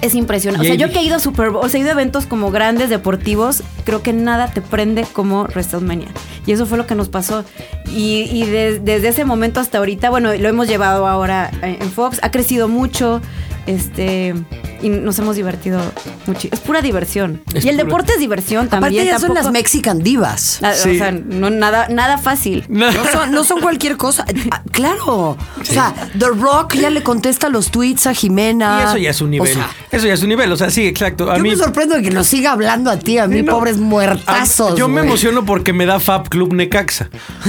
Es 0.00 0.14
impresionante. 0.14 0.66
O 0.66 0.68
sea, 0.68 0.76
yo 0.76 0.92
que 0.92 1.00
he 1.00 1.02
ido 1.02 1.16
a 1.16 1.18
Super 1.18 1.50
Bowl, 1.50 1.64
o 1.64 1.68
sea, 1.68 1.78
he 1.78 1.82
ido 1.82 1.90
a 1.90 1.92
eventos 1.92 2.26
como 2.26 2.50
grandes 2.50 2.88
deportivos, 2.88 3.62
creo 3.84 4.02
que 4.02 4.12
nada 4.12 4.48
te 4.48 4.60
prende 4.60 5.04
como 5.12 5.42
WrestleMania. 5.44 6.08
Y 6.46 6.52
eso 6.52 6.66
fue 6.66 6.78
lo 6.78 6.86
que 6.86 6.94
nos 6.94 7.08
pasó. 7.08 7.44
Y, 7.90 8.28
y 8.32 8.44
de- 8.46 8.78
desde 8.78 9.08
ese 9.08 9.24
momento 9.24 9.60
hasta 9.60 9.78
ahorita, 9.78 10.10
bueno, 10.10 10.32
lo 10.34 10.48
hemos 10.48 10.68
llevado 10.68 11.06
ahora 11.06 11.50
en 11.62 11.90
Fox, 11.90 12.20
ha 12.22 12.30
crecido 12.30 12.68
mucho. 12.68 13.20
Este. 13.68 14.34
Y 14.80 14.88
nos 14.90 15.18
hemos 15.18 15.34
divertido 15.36 15.80
mucho. 16.26 16.48
Es 16.50 16.60
pura 16.60 16.80
diversión. 16.80 17.42
Es 17.52 17.64
y 17.64 17.68
el 17.68 17.74
pura- 17.76 17.84
deporte 17.84 18.12
es 18.14 18.20
diversión 18.20 18.66
Aparte 18.66 18.84
también. 18.86 19.06
ya 19.06 19.18
son 19.18 19.30
las 19.34 19.44
tampoco- 19.44 19.52
Mexican 19.52 19.98
divas. 19.98 20.60
Ah, 20.62 20.72
Sí. 20.72 20.90
O 20.90 20.98
sea, 20.98 21.10
no, 21.10 21.50
nada, 21.50 21.88
nada 21.88 22.16
fácil. 22.18 22.64
No. 22.68 22.90
No 22.92 23.04
son, 23.10 23.32
no 23.32 23.44
son 23.44 23.60
cualquier 23.60 23.96
cosa. 23.96 24.24
Ah, 24.52 24.62
Claro. 24.72 25.36
O 25.60 25.64
sea, 25.64 25.92
The 26.16 26.26
Rock 26.28 26.74
ya 26.76 26.90
le 26.90 27.02
contesta 27.02 27.48
los 27.48 27.70
tweets 27.72 28.06
a 28.06 28.14
Jimena. 28.14 28.80
Y 28.80 28.88
eso 28.88 28.96
ya 28.98 29.10
es 29.10 29.20
un 29.20 29.30
nivel. 29.30 29.50
O 29.50 29.54
sea, 29.54 29.68
eso 29.90 30.06
ya 30.06 30.14
es 30.14 30.22
un 30.22 30.28
nivel, 30.28 30.52
o 30.52 30.56
sea, 30.56 30.70
sí, 30.70 30.86
exacto. 30.86 31.30
A 31.30 31.36
yo 31.36 31.42
mí, 31.42 31.50
me 31.50 31.56
sorprendo 31.56 31.96
de 31.96 32.02
que 32.02 32.10
nos 32.10 32.28
siga 32.28 32.52
hablando 32.52 32.90
a 32.90 32.98
ti, 32.98 33.18
a 33.18 33.26
mí, 33.26 33.42
no. 33.42 33.52
pobres 33.52 33.76
muertazos. 33.78 34.78
Yo 34.78 34.88
me 34.88 35.00
emociono 35.00 35.44
porque 35.44 35.72
me 35.72 35.84
da 35.86 35.98
Fab 36.00 36.28
Club 36.28 36.52
Necaxa. 36.54 37.08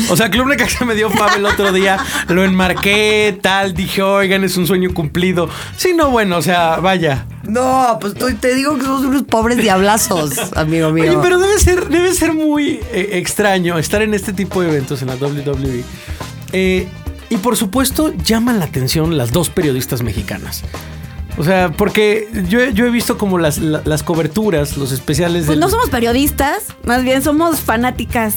O 0.10 0.17
sea, 0.17 0.29
Club 0.32 0.47
Necaxa 0.47 0.84
me 0.86 0.95
dio 0.95 1.10
Fab 1.12 1.38
el 1.38 1.45
otro 1.45 1.71
día, 1.71 1.97
lo 2.27 2.43
enmarqué, 2.43 3.38
tal, 3.41 3.73
dije, 3.73 4.01
oigan, 4.01 4.43
es 4.43 4.58
un 4.58 4.65
sueño 4.67 4.91
cumplido. 4.93 5.49
Sí, 5.77 5.93
no, 5.95 6.09
bueno, 6.10 6.38
o 6.38 6.41
sea, 6.41 6.78
vaya. 6.78 7.26
No, 7.43 7.98
pues 8.00 8.13
tú- 8.13 8.34
te 8.36 8.54
digo 8.56 8.76
que 8.76 8.84
somos 8.84 9.02
unos 9.04 9.24
pobres 9.24 9.58
diablazos, 9.58 10.32
amigo 10.56 10.91
mío. 10.91 11.06
Oye, 11.12 11.19
pero 11.22 11.39
debe 11.39 11.60
ser, 11.60 11.88
debe 11.89 12.13
ser 12.13 12.34
muy 12.34 12.80
eh, 12.91 13.10
extraño 13.13 13.78
estar 13.78 14.02
en 14.02 14.13
este 14.13 14.34
tipo 14.34 14.62
de 14.62 14.69
eventos 14.69 15.02
en 15.02 15.08
la 15.08 15.15
WWE. 15.15 15.84
Eh, 16.54 16.88
Y 17.32 17.38
por 17.38 17.56
supuesto, 17.56 18.12
llaman 18.24 18.58
la 18.60 18.65
atención 18.65 19.15
las 19.17 19.32
dos 19.32 19.50
periodistas 19.50 20.02
mexicanas. 20.02 20.63
O 21.38 21.43
sea, 21.43 21.72
porque 21.72 22.28
yo, 22.50 22.60
he 22.60 22.89
visto 22.89 23.17
como 23.17 23.38
las, 23.38 23.60
las, 23.60 24.04
coberturas, 24.04 24.76
los 24.76 24.91
especiales. 24.91 25.45
Pues 25.45 25.58
no 25.58 25.69
somos 25.69 25.89
periodistas, 25.89 26.63
más 26.84 27.04
bien 27.04 27.22
somos 27.22 27.62
fanáticas. 27.62 28.34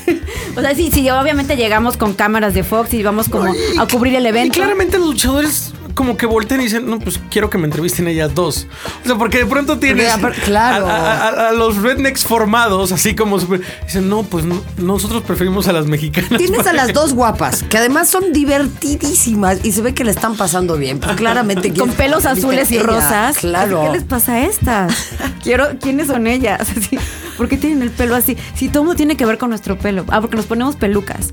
o 0.56 0.60
sea, 0.60 0.74
sí, 0.74 0.90
sí, 0.92 1.08
obviamente 1.08 1.56
llegamos 1.56 1.96
con 1.96 2.12
cámaras 2.12 2.52
de 2.52 2.62
Fox 2.62 2.92
y 2.92 3.02
vamos 3.02 3.30
como 3.30 3.50
a 3.78 3.86
cubrir 3.86 4.16
el 4.16 4.26
evento. 4.26 4.58
Y 4.58 4.60
claramente 4.60 4.98
los 4.98 5.06
luchadores 5.06 5.72
como 5.94 6.16
que 6.16 6.26
voltean 6.26 6.60
y 6.60 6.64
dicen, 6.64 6.88
no, 6.88 6.98
pues 6.98 7.20
quiero 7.30 7.50
que 7.50 7.58
me 7.58 7.64
entrevisten 7.64 8.08
ellas 8.08 8.34
dos. 8.34 8.66
O 9.04 9.06
sea, 9.06 9.16
porque 9.16 9.38
de 9.38 9.46
pronto 9.46 9.78
tienes 9.78 10.12
claro. 10.44 10.86
a, 10.88 11.52
los 11.52 11.76
rednecks 11.76 12.24
formados, 12.24 12.92
así 12.92 13.14
como 13.14 13.38
dicen, 13.38 14.08
no, 14.08 14.22
pues 14.22 14.44
nosotros 14.76 15.22
preferimos 15.22 15.68
a 15.68 15.72
las 15.72 15.86
mexicanas. 15.86 16.38
Tienes 16.38 16.66
a 16.66 16.72
las 16.74 16.92
dos 16.92 17.14
guapas, 17.14 17.62
que 17.64 17.78
además 17.78 18.08
son 18.08 18.32
divertidísimas 18.32 19.64
y 19.64 19.72
se 19.72 19.82
ve 19.82 19.94
que 19.94 20.04
le 20.04 20.10
están 20.10 20.36
pasando 20.36 20.76
bien. 20.76 20.98
Pues 20.98 21.16
claramente. 21.16 21.72
Con 21.72 21.90
pelos 21.90 22.26
azules 22.26 22.70
y 22.70 22.78
rosas. 22.78 23.38
Claro. 23.38 23.82
¿Qué 23.84 23.90
les 23.90 24.04
pasa 24.04 24.34
a 24.34 24.40
estas? 24.46 24.92
quiero, 25.42 25.78
¿quiénes 25.80 26.08
son 26.08 26.26
ellas? 26.26 26.68
¿Por 27.36 27.48
qué 27.48 27.56
tienen 27.56 27.82
el 27.82 27.90
pelo 27.90 28.14
así? 28.14 28.36
Si 28.54 28.68
todo 28.68 28.94
tiene 28.94 29.16
que 29.16 29.24
ver 29.26 29.38
con 29.38 29.50
nuestro 29.50 29.78
pelo. 29.78 30.04
Ah, 30.08 30.20
porque 30.20 30.36
nos 30.36 30.46
ponemos 30.46 30.76
pelucas. 30.76 31.32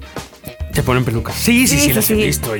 Se 0.74 0.84
ponen 0.84 1.04
pelucas. 1.04 1.36
Sí, 1.36 1.68
sí, 1.68 1.80
sí, 1.80 1.94
las 1.94 2.10
he 2.10 2.14
visto. 2.16 2.54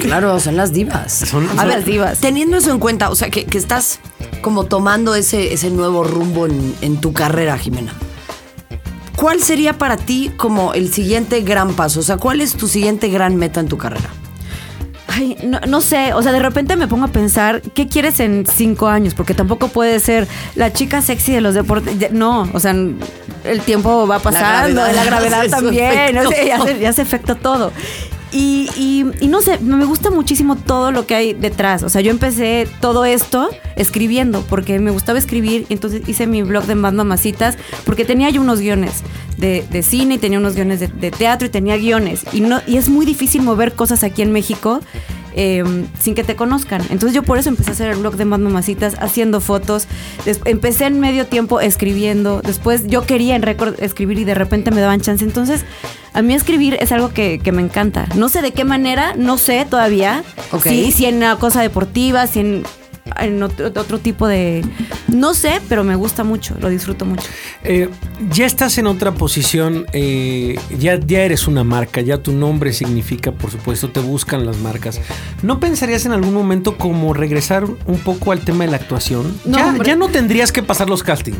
Claro, 0.00 0.38
son 0.40 0.56
las 0.56 0.72
divas. 0.72 1.12
Son, 1.12 1.48
las 1.56 1.84
divas. 1.84 2.20
Teniendo 2.20 2.56
eso 2.56 2.70
en 2.70 2.78
cuenta, 2.78 3.10
o 3.10 3.16
sea, 3.16 3.30
que, 3.30 3.46
estás 3.52 4.00
como 4.40 4.64
tomando 4.64 5.14
ese, 5.14 5.52
ese 5.52 5.70
nuevo 5.70 6.04
rumbo 6.04 6.46
en, 6.46 6.74
en 6.80 7.00
tu 7.00 7.12
carrera, 7.12 7.58
Jimena. 7.58 7.92
¿Cuál 9.16 9.42
sería 9.42 9.76
para 9.76 9.96
ti 9.96 10.30
como 10.36 10.72
el 10.72 10.92
siguiente 10.92 11.42
gran 11.42 11.74
paso? 11.74 12.00
O 12.00 12.02
sea, 12.02 12.16
¿cuál 12.16 12.40
es 12.40 12.54
tu 12.54 12.68
siguiente 12.68 13.08
gran 13.08 13.36
meta 13.36 13.60
en 13.60 13.68
tu 13.68 13.76
carrera? 13.76 14.08
Ay, 15.12 15.36
no, 15.42 15.58
no, 15.66 15.80
sé, 15.80 16.14
o 16.14 16.22
sea, 16.22 16.30
de 16.30 16.38
repente 16.38 16.76
me 16.76 16.86
pongo 16.86 17.06
a 17.06 17.08
pensar, 17.08 17.62
¿qué 17.74 17.88
quieres 17.88 18.20
en 18.20 18.46
cinco 18.46 18.86
años? 18.86 19.14
Porque 19.14 19.34
tampoco 19.34 19.66
puede 19.66 19.98
ser 19.98 20.28
la 20.54 20.72
chica 20.72 21.02
sexy 21.02 21.32
de 21.32 21.40
los 21.40 21.54
deportes. 21.54 22.12
No, 22.12 22.48
o 22.52 22.60
sea, 22.60 22.70
el 22.70 23.60
tiempo 23.62 24.06
va 24.06 24.20
pasando, 24.20 24.80
la 24.80 25.04
gravedad, 25.04 25.46
también, 25.50 26.14
ya, 26.80 26.92
se, 26.92 27.02
afecta 27.02 27.34
todo. 27.34 27.72
Y, 28.32 28.68
y, 29.20 29.26
no 29.28 29.40
sé, 29.40 29.58
me 29.58 29.84
gusta 29.84 30.10
muchísimo 30.10 30.56
todo 30.56 30.92
lo 30.92 31.06
que 31.06 31.14
hay 31.14 31.32
detrás. 31.32 31.82
O 31.82 31.88
sea, 31.88 32.00
yo 32.00 32.10
empecé 32.10 32.68
todo 32.80 33.04
esto 33.04 33.50
escribiendo 33.76 34.42
porque 34.48 34.78
me 34.78 34.90
gustaba 34.90 35.18
escribir 35.18 35.66
y 35.68 35.72
entonces 35.72 36.02
hice 36.08 36.26
mi 36.26 36.42
blog 36.42 36.64
de 36.66 36.74
Más 36.74 36.92
Mamacitas 36.92 37.56
porque 37.84 38.04
tenía 38.04 38.30
yo 38.30 38.40
unos 38.40 38.60
guiones 38.60 39.02
de, 39.36 39.82
cine 39.82 40.16
y 40.16 40.18
tenía 40.18 40.38
unos 40.38 40.54
guiones 40.54 40.80
de, 40.80 40.88
de, 40.88 41.10
teatro 41.10 41.46
y 41.46 41.50
tenía 41.50 41.76
guiones. 41.76 42.24
Y, 42.32 42.40
no, 42.40 42.60
y 42.66 42.76
es 42.76 42.88
muy 42.88 43.06
difícil 43.06 43.42
mover 43.42 43.74
cosas 43.74 44.04
aquí 44.04 44.22
en 44.22 44.32
México 44.32 44.80
Em, 45.34 45.86
sin 46.00 46.14
que 46.14 46.24
te 46.24 46.34
conozcan. 46.34 46.82
Entonces 46.90 47.14
yo 47.14 47.22
por 47.22 47.38
eso 47.38 47.48
empecé 47.48 47.70
a 47.70 47.72
hacer 47.74 47.90
el 47.90 47.98
blog 47.98 48.16
de 48.16 48.24
Más 48.24 48.40
Mamacitas, 48.40 48.96
haciendo 48.98 49.40
fotos. 49.40 49.86
empecé 50.44 50.86
en 50.86 50.98
medio 51.00 51.26
tiempo 51.26 51.60
escribiendo. 51.60 52.40
Después 52.42 52.86
yo 52.86 53.02
quería 53.02 53.36
en 53.36 53.42
récord 53.42 53.80
escribir 53.80 54.18
y 54.18 54.24
de 54.24 54.34
repente 54.34 54.70
me 54.70 54.80
daban 54.80 55.00
chance. 55.00 55.24
Entonces 55.24 55.64
a 56.12 56.22
mí 56.22 56.34
escribir 56.34 56.76
es 56.80 56.90
algo 56.92 57.10
que, 57.10 57.40
me 57.52 57.62
encanta. 57.62 58.06
No 58.16 58.28
sé 58.28 58.42
de 58.42 58.52
qué 58.52 58.64
manera, 58.64 59.14
no 59.16 59.38
sé 59.38 59.66
todavía. 59.68 60.24
Si, 60.62 60.92
si 60.92 61.06
en 61.06 61.16
una 61.16 61.36
cosa 61.36 61.62
deportiva, 61.62 62.26
si 62.26 62.40
en 62.40 62.64
en 63.18 63.42
otro, 63.42 63.98
tipo 63.98 64.26
de... 64.26 64.64
No 65.08 65.34
sé, 65.34 65.60
pero 65.68 65.84
me 65.84 65.96
gusta 65.96 66.24
mucho, 66.24 66.56
lo 66.60 66.68
disfruto 66.68 67.04
mucho. 67.04 67.24
Eh, 67.64 67.88
ya 68.30 68.46
estás 68.46 68.78
en 68.78 68.86
otra 68.86 69.12
posición, 69.12 69.86
eh, 69.92 70.58
ya, 70.78 70.98
ya 70.98 71.20
eres 71.20 71.48
una 71.48 71.64
marca, 71.64 72.00
ya 72.00 72.18
tu 72.18 72.32
nombre 72.32 72.72
significa, 72.72 73.32
por 73.32 73.50
supuesto, 73.50 73.90
te 73.90 74.00
buscan 74.00 74.46
las 74.46 74.58
marcas. 74.58 75.00
¿No 75.42 75.60
pensarías 75.60 76.06
en 76.06 76.12
algún 76.12 76.34
momento 76.34 76.76
como 76.76 77.12
regresar 77.14 77.64
un 77.64 77.98
poco 77.98 78.32
al 78.32 78.40
tema 78.40 78.64
de 78.64 78.70
la 78.70 78.76
actuación? 78.76 79.38
ya, 79.44 79.76
ya 79.84 79.96
no 79.96 80.08
tendrías 80.08 80.52
que 80.52 80.62
pasar 80.62 80.88
los 80.88 81.02
castings 81.02 81.38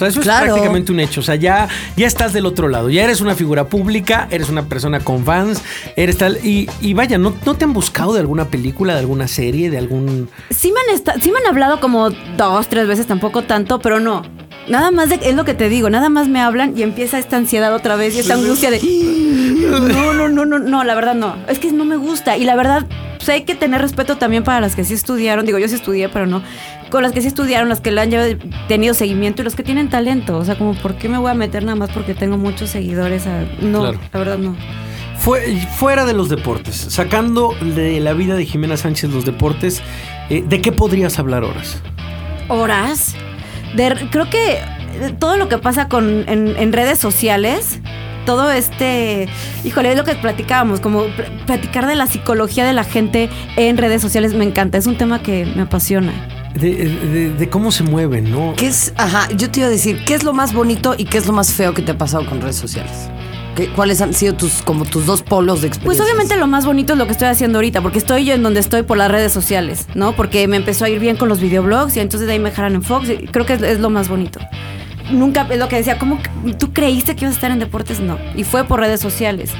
sea, 0.00 0.08
eso 0.08 0.20
es 0.20 0.26
prácticamente 0.26 0.92
un 0.92 1.00
hecho. 1.00 1.20
O 1.20 1.22
sea, 1.22 1.36
ya, 1.36 1.68
ya 1.96 2.06
estás 2.06 2.32
del 2.32 2.46
otro 2.46 2.68
lado. 2.68 2.90
Ya 2.90 3.04
eres 3.04 3.20
una 3.20 3.34
figura 3.34 3.64
pública, 3.68 4.28
eres 4.30 4.48
una 4.48 4.64
persona 4.64 5.00
con 5.00 5.24
fans, 5.24 5.62
eres 5.96 6.18
tal. 6.18 6.38
Y, 6.42 6.94
vaya, 6.94 7.18
¿no, 7.18 7.34
¿no 7.44 7.54
te 7.54 7.64
han 7.64 7.72
buscado 7.72 8.12
de 8.14 8.20
alguna 8.20 8.46
película, 8.46 8.94
de 8.94 9.00
alguna 9.00 9.28
serie, 9.28 9.70
de 9.70 9.78
algún. 9.78 10.28
Sí 10.50 10.72
me 10.72 10.80
han, 10.80 11.20
sí 11.20 11.30
me 11.30 11.38
han 11.38 11.46
hablado 11.46 11.80
como 11.80 12.10
dos, 12.10 12.68
tres 12.68 12.86
veces, 12.86 13.06
tampoco 13.06 13.42
tanto, 13.42 13.80
pero 13.80 14.00
no. 14.00 14.22
Nada 14.70 14.92
más 14.92 15.08
de, 15.08 15.16
es 15.16 15.34
lo 15.34 15.44
que 15.44 15.54
te 15.54 15.68
digo, 15.68 15.90
nada 15.90 16.08
más 16.08 16.28
me 16.28 16.40
hablan 16.40 16.78
y 16.78 16.82
empieza 16.82 17.18
esta 17.18 17.36
ansiedad 17.36 17.74
otra 17.74 17.96
vez 17.96 18.14
y 18.14 18.20
esta 18.20 18.34
angustia 18.34 18.70
de 18.70 18.80
no, 18.80 20.14
no, 20.14 20.28
no, 20.28 20.46
no, 20.46 20.58
no, 20.60 20.84
la 20.84 20.94
verdad 20.94 21.16
no. 21.16 21.34
Es 21.48 21.58
que 21.58 21.72
no 21.72 21.84
me 21.84 21.96
gusta. 21.96 22.36
Y 22.36 22.44
la 22.44 22.54
verdad, 22.54 22.86
pues 23.16 23.28
hay 23.28 23.42
que 23.42 23.56
tener 23.56 23.80
respeto 23.80 24.16
también 24.16 24.44
para 24.44 24.60
las 24.60 24.76
que 24.76 24.84
sí 24.84 24.94
estudiaron. 24.94 25.44
Digo, 25.44 25.58
yo 25.58 25.66
sí 25.66 25.74
estudié, 25.74 26.08
pero 26.08 26.26
no. 26.26 26.40
Con 26.88 27.02
las 27.02 27.10
que 27.10 27.20
sí 27.20 27.26
estudiaron, 27.26 27.68
las 27.68 27.80
que 27.80 27.90
le 27.90 28.00
han 28.00 28.10
tenido 28.68 28.94
seguimiento 28.94 29.42
y 29.42 29.44
los 29.44 29.56
que 29.56 29.64
tienen 29.64 29.88
talento. 29.88 30.38
O 30.38 30.44
sea, 30.44 30.56
como, 30.56 30.74
¿por 30.74 30.94
qué 30.94 31.08
me 31.08 31.18
voy 31.18 31.32
a 31.32 31.34
meter 31.34 31.64
nada 31.64 31.74
más 31.74 31.90
porque 31.90 32.14
tengo 32.14 32.36
muchos 32.36 32.70
seguidores? 32.70 33.24
No, 33.60 33.92
la 33.92 34.18
verdad 34.18 34.38
no. 34.38 34.56
fuera 35.18 36.04
de 36.04 36.12
los 36.12 36.28
deportes, 36.28 36.76
sacando 36.76 37.54
de 37.60 37.98
la 37.98 38.12
vida 38.12 38.36
de 38.36 38.46
Jimena 38.46 38.76
Sánchez 38.76 39.10
los 39.10 39.24
deportes, 39.24 39.82
eh, 40.28 40.44
¿de 40.46 40.60
qué 40.60 40.70
podrías 40.70 41.18
hablar 41.18 41.42
horas? 41.42 41.82
¿Horas? 42.48 43.16
Creo 44.10 44.28
que 44.30 44.58
todo 45.18 45.36
lo 45.36 45.48
que 45.48 45.58
pasa 45.58 45.88
con, 45.88 46.28
en, 46.28 46.72
redes 46.72 46.98
sociales 46.98 47.80
todo 48.26 48.52
este, 48.52 49.28
híjole, 49.64 49.92
es 49.92 49.96
lo 49.96 50.04
que 50.04 50.14
platicábamos, 50.14 50.80
como 50.80 51.04
platicar 51.46 51.86
de 51.86 51.96
la 51.96 52.06
psicología 52.06 52.66
de 52.66 52.74
la 52.74 52.84
gente 52.84 53.30
en 53.56 53.78
redes 53.78 54.02
sociales 54.02 54.34
me 54.34 54.44
encanta, 54.44 54.78
es 54.78 54.86
un 54.86 54.96
tema 54.96 55.22
que 55.22 55.46
me 55.46 55.62
apasiona. 55.62 56.12
De, 56.54 57.48
cómo 57.50 57.72
se 57.72 57.82
mueven, 57.82 58.30
¿no? 58.30 58.54
¿Qué 58.56 58.66
es, 58.66 58.92
ajá, 58.96 59.28
yo 59.34 59.50
te 59.50 59.60
iba 59.60 59.68
a 59.68 59.70
decir, 59.70 60.04
¿qué 60.04 60.14
es 60.14 60.22
lo 60.22 60.32
más 60.32 60.52
bonito 60.52 60.94
y 60.96 61.06
qué 61.06 61.18
es 61.18 61.26
lo 61.26 61.32
más 61.32 61.52
feo 61.52 61.72
que 61.72 61.82
te 61.82 61.92
ha 61.92 61.98
pasado 61.98 62.26
con 62.26 62.40
redes 62.40 62.56
sociales? 62.56 63.08
¿Cuáles 63.74 64.00
han 64.00 64.14
sido 64.14 64.34
tus, 64.34 64.62
como 64.62 64.84
tus 64.84 65.06
dos 65.06 65.22
polos 65.22 65.60
de 65.60 65.68
experiencia? 65.68 66.04
Pues 66.04 66.10
obviamente 66.10 66.36
lo 66.36 66.46
más 66.46 66.64
bonito 66.64 66.92
es 66.94 66.98
lo 66.98 67.06
que 67.06 67.12
estoy 67.12 67.28
haciendo 67.28 67.58
ahorita, 67.58 67.82
porque 67.82 67.98
estoy 67.98 68.24
yo 68.24 68.34
en 68.34 68.42
donde 68.42 68.60
estoy 68.60 68.82
por 68.82 68.96
las 68.96 69.10
redes 69.10 69.32
sociales, 69.32 69.86
¿no? 69.94 70.12
Porque 70.12 70.46
me 70.48 70.56
empezó 70.56 70.84
a 70.84 70.88
ir 70.88 70.98
bien 70.98 71.16
con 71.16 71.28
los 71.28 71.40
videoblogs 71.40 71.96
y 71.96 72.00
entonces 72.00 72.26
de 72.26 72.34
ahí 72.34 72.38
me 72.38 72.50
dejaron 72.50 72.74
en 72.74 72.82
Fox 72.82 73.08
y 73.10 73.26
creo 73.26 73.46
que 73.46 73.54
es, 73.54 73.80
lo 73.80 73.90
más 73.90 74.08
bonito. 74.08 74.40
Nunca, 75.10 75.46
es 75.50 75.58
lo 75.58 75.68
que 75.68 75.76
decía, 75.76 75.98
¿cómo 75.98 76.18
tú 76.58 76.72
creíste 76.72 77.16
que 77.16 77.24
ibas 77.24 77.34
a 77.34 77.36
estar 77.36 77.50
en 77.50 77.58
deportes? 77.58 78.00
No. 78.00 78.18
Y 78.36 78.44
fue 78.44 78.64
por 78.64 78.80
redes 78.80 79.00
sociales. 79.00 79.50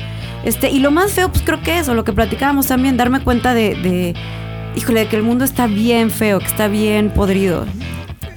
Este, 0.45 0.71
y 0.71 0.79
lo 0.79 0.91
más 0.91 1.13
feo, 1.13 1.31
pues 1.31 1.43
creo 1.45 1.61
que 1.63 1.79
eso, 1.79 1.95
lo 1.95 2.05
que 2.05 2.13
platicábamos 2.13 2.67
también, 2.67 2.97
darme 2.97 3.21
cuenta 3.21 3.53
de, 3.53 3.75
de 3.75 4.15
híjole, 4.77 5.09
que 5.09 5.17
el 5.17 5.23
mundo 5.23 5.45
está 5.45 5.67
bien 5.67 6.11
feo, 6.11 6.39
que 6.39 6.47
está 6.47 6.69
bien 6.69 7.11
podrido 7.11 7.67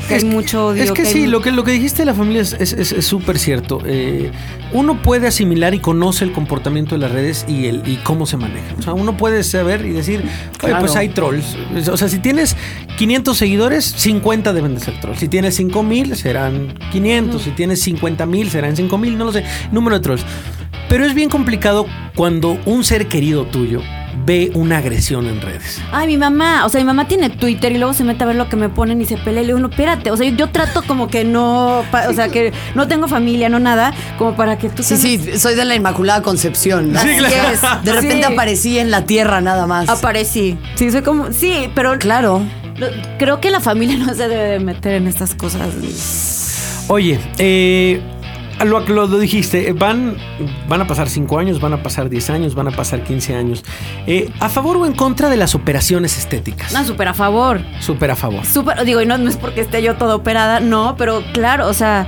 es, 0.10 0.24
mucho 0.24 0.68
odio. 0.68 0.84
Es 0.84 0.92
que, 0.92 1.06
sí, 1.06 1.28
lo, 1.28 1.42
que, 1.42 1.52
lo 1.52 1.63
que 1.63 1.72
dijiste 1.72 2.00
de 2.00 2.06
la 2.06 2.13
familia 2.13 2.42
es 2.42 3.06
súper 3.06 3.38
cierto. 3.39 3.82
Eh, 3.86 4.32
uno 4.72 5.02
puede 5.02 5.28
asimilar 5.28 5.74
y 5.74 5.80
conoce 5.80 6.26
el 6.26 6.32
comportamiento 6.32 6.96
de 6.96 7.00
las 7.00 7.12
redes 7.12 7.46
y, 7.48 7.68
el, 7.68 7.88
y 7.88 7.98
cómo 7.98 8.26
se 8.26 8.38
maneja. 8.38 8.76
O 8.78 8.82
sea, 8.82 8.94
uno 8.94 9.18
puede 9.18 9.44
saber 9.44 9.86
y 9.86 9.92
decir, 9.92 10.24
pues 10.60 10.96
hay 10.96 11.10
trolls. 11.10 11.56
O 11.92 11.98
sea, 11.98 12.10
si 12.10 12.20
tienes 12.20 12.56
500 12.98 13.38
seguidores, 13.38 13.86
50 13.86 14.54
deben 14.54 14.76
de 14.76 14.82
ser 14.82 15.00
trolls. 15.00 15.20
Si 15.20 15.28
tienes 15.28 15.56
5000, 15.56 16.16
serán 16.16 16.74
500. 16.92 17.42
Si 17.42 17.52
tienes 17.52 17.82
50 17.82 18.26
mil, 18.26 18.50
serán 18.50 18.76
5000. 18.76 19.18
No 19.18 19.26
lo 19.26 19.32
sé. 19.32 19.44
Número 19.72 19.98
de 19.98 20.04
trolls. 20.04 20.26
Pero 20.89 21.06
es 21.06 21.13
bien 21.13 21.30
complicado 21.30 21.86
cuando 22.16 22.60
un 22.66 22.84
ser 22.84 23.08
querido 23.08 23.46
tuyo 23.46 23.82
ve 24.26 24.52
una 24.54 24.78
agresión 24.78 25.28
en 25.28 25.41
redes. 25.41 25.82
Ay, 25.91 26.08
mi 26.08 26.17
mamá, 26.17 26.65
o 26.65 26.69
sea, 26.69 26.80
mi 26.80 26.86
mamá 26.86 27.08
tiene 27.08 27.30
Twitter 27.30 27.71
y 27.71 27.78
luego 27.78 27.93
se 27.93 28.04
mete 28.04 28.23
a 28.23 28.28
ver 28.28 28.36
lo 28.36 28.49
que 28.49 28.56
me 28.56 28.69
ponen 28.69 29.02
y 29.02 29.06
se 29.06 29.17
pelea 29.17 29.43
y 29.43 29.45
le 29.45 29.54
digo, 29.54 29.60
no, 29.60 29.69
espérate, 29.69 30.12
o 30.12 30.17
sea, 30.17 30.30
yo, 30.30 30.49
trato 30.49 30.84
como 30.84 31.08
que 31.08 31.23
no, 31.23 31.80
o 31.80 32.13
sea, 32.13 32.30
que 32.30 32.54
no 32.76 32.88
tengo 32.88 33.08
familia, 33.08 33.49
no 33.49 33.60
nada, 33.60 33.93
como 34.17 34.36
para 34.36 34.58
que 34.58 34.69
tú... 34.69 34.84
Sí, 34.84 34.97
sí, 34.97 35.38
soy 35.38 35.56
de 35.56 35.65
la 35.65 35.76
Inmaculada 35.76 36.21
Concepción. 36.21 36.93
Sí, 36.95 37.10
De 37.84 37.93
repente 37.93 38.26
aparecí 38.26 38.78
en 38.78 38.91
la 38.91 39.06
tierra 39.06 39.41
nada 39.41 39.67
más. 39.67 39.89
Aparecí. 39.89 40.58
Sí, 40.76 40.91
soy 40.91 41.02
como, 41.02 41.32
sí, 41.32 41.69
pero... 41.76 41.97
Claro. 41.97 42.41
creo 43.17 43.39
que 43.39 43.49
la 43.52 43.60
familia 43.60 43.97
no 44.06 44.13
se 44.13 44.28
debe 44.28 44.60
meter 44.60 44.93
en 44.95 45.08
estas 45.08 45.36
cosas. 45.36 45.69
Oye, 46.88 47.19
eh 47.38 48.02
lo, 48.65 48.80
lo, 48.82 49.08
lo, 49.08 49.19
dijiste, 49.19 49.69
eh, 49.69 49.73
van, 49.73 50.17
van 50.67 50.82
a 50.82 50.88
pasar 50.88 51.10
5 51.10 51.39
años, 51.39 51.60
van 51.60 51.73
a 51.73 51.84
pasar 51.84 52.10
10 52.10 52.30
años, 52.30 52.56
van 52.56 52.67
a 52.67 52.71
pasar 52.71 53.04
15 53.04 53.36
años. 53.36 53.63
Eh, 54.08 54.30
¿A 54.39 54.49
favor 54.49 54.78
o 54.78 54.86
en 54.86 54.93
contra 54.93 55.30
de 55.30 55.38
las 55.38 55.56
operaciones 55.56 56.17
estéticas? 56.17 56.73
No, 56.73 56.84
súper 56.86 57.08
a 57.08 57.13
favor. 57.13 57.62
Súper 57.80 58.12
a 58.12 58.15
favor. 58.15 58.45
Súper, 58.45 58.84
digo, 58.86 59.02
y 59.02 59.06
no, 59.06 59.15
es 59.15 59.38
porque 59.38 59.62
esté 59.62 59.82
yo 59.82 59.95
toda 59.95 60.15
operada, 60.15 60.60
no, 60.60 60.95
pero 60.97 61.23
claro, 61.34 61.67
o 61.67 61.73
sea, 61.73 62.08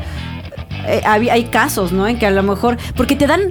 eh, 0.87 1.01
hay, 1.05 1.45
casos, 1.45 1.91
¿no? 1.91 2.07
En 2.07 2.19
que 2.19 2.25
a 2.25 2.31
lo 2.31 2.43
mejor, 2.43 2.77
porque 2.95 3.15
te 3.15 3.27
dan, 3.27 3.41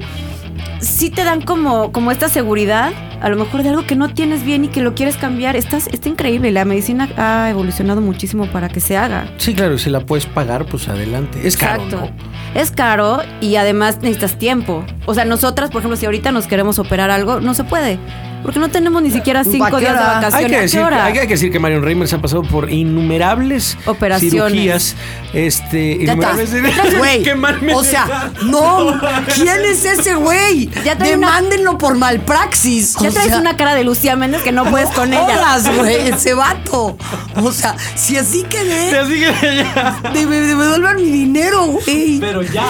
sí 0.81 1.11
te 1.11 1.25
dan 1.25 1.41
como, 1.41 1.93
como 1.93 2.11
esta 2.11 2.29
seguridad 2.29 2.93
a 3.25 3.31
lo 3.31 3.37
mejor 3.37 3.63
de 3.63 3.71
algo 3.71 3.87
que 3.87 3.97
no 3.97 4.13
tienes 4.13 4.45
bien 4.45 4.67
y 4.67 4.69
que 4.69 4.83
lo 4.83 4.95
quieres 4.95 5.17
cambiar. 5.17 5.57
Estás, 5.57 5.87
está 5.87 6.11
increíble. 6.11 6.53
La 6.53 6.67
medicina 6.67 7.09
ha 7.17 7.49
evolucionado 7.49 8.03
muchísimo 8.03 8.45
para 8.49 8.69
que 8.69 8.81
se 8.81 8.99
haga. 8.99 9.33
Sí, 9.39 9.55
claro, 9.55 9.79
si 9.79 9.89
la 9.89 10.01
puedes 10.01 10.27
pagar, 10.27 10.67
pues 10.67 10.89
adelante. 10.89 11.41
Es 11.49 11.57
caro. 11.57 11.85
Exacto. 11.85 12.11
Es 12.55 12.71
caro 12.71 13.23
y 13.41 13.57
además 13.57 14.01
necesitas 14.03 14.39
tiempo. 14.39 14.85
O 15.07 15.15
sea, 15.15 15.25
nosotras, 15.25 15.71
por 15.71 15.81
ejemplo, 15.81 15.97
si 15.97 16.05
ahorita 16.05 16.33
nos 16.33 16.47
queremos 16.47 16.79
operar 16.79 17.11
algo, 17.11 17.41
no 17.41 17.55
se 17.55 17.65
puede. 17.65 17.99
Porque 18.45 18.61
no 18.61 18.69
tenemos 18.69 19.01
ni 19.01 19.11
siquiera 19.11 19.43
cinco 19.43 19.81
días 19.81 19.95
de 19.95 20.05
vacaciones. 20.05 20.35
Hay 20.35 20.51
que, 20.51 20.61
decir, 20.61 20.81
hay, 20.81 21.13
que 21.15 21.27
decir 21.27 21.51
que 21.51 21.59
Marion 21.59 21.83
Reimers 21.83 22.13
ha 22.13 22.21
pasado 22.21 22.43
por 22.43 22.71
innumerables 22.71 23.79
operaciones. 23.87 24.33
cirugías. 24.33 24.97
Este, 25.33 25.93
innumerables 25.93 26.51
güey. 26.99 27.25
o 27.75 27.83
sea, 27.83 28.31
no. 28.45 29.01
¿Quién 29.35 29.65
es 29.65 29.87
ese 29.87 30.15
güey? 30.17 30.69
Demándenlo 30.99 31.79
por 31.79 31.97
malpraxis. 31.97 32.97
Ya 33.01 33.11
traes 33.15 33.33
una 33.35 33.57
cara 33.57 33.75
de 33.75 33.85
Lucía 33.85 34.17
Méndez 34.17 34.43
que 34.43 34.53
no 34.53 34.65
puedes 34.65 34.91
con 34.91 35.13
ella. 35.13 35.25
Horas, 35.25 35.77
güey, 35.77 36.09
ese 36.09 36.35
vato. 36.35 36.97
O 37.37 37.53
sea, 37.53 37.77
si 37.95 38.17
así 38.17 38.43
quedé. 38.45 38.91
Si 38.91 38.97
así 38.97 39.21
quedé 39.21 39.57
ya. 39.65 40.01
Devuelvan 40.13 40.97
mi 40.97 41.11
dinero, 41.11 41.65
güey. 41.67 42.19
Pero 42.21 42.43
ya. 42.43 42.67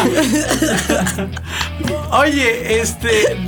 Oye, 2.13 2.81
este. 2.81 3.39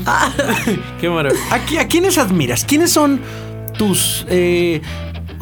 Qué 1.00 1.08
maravilla. 1.08 1.42
¿A, 1.50 1.80
¿A 1.82 1.88
quiénes 1.88 2.18
admiras? 2.18 2.64
¿Quiénes 2.64 2.90
son 2.90 3.20
tus. 3.78 4.26
Eh, 4.28 4.80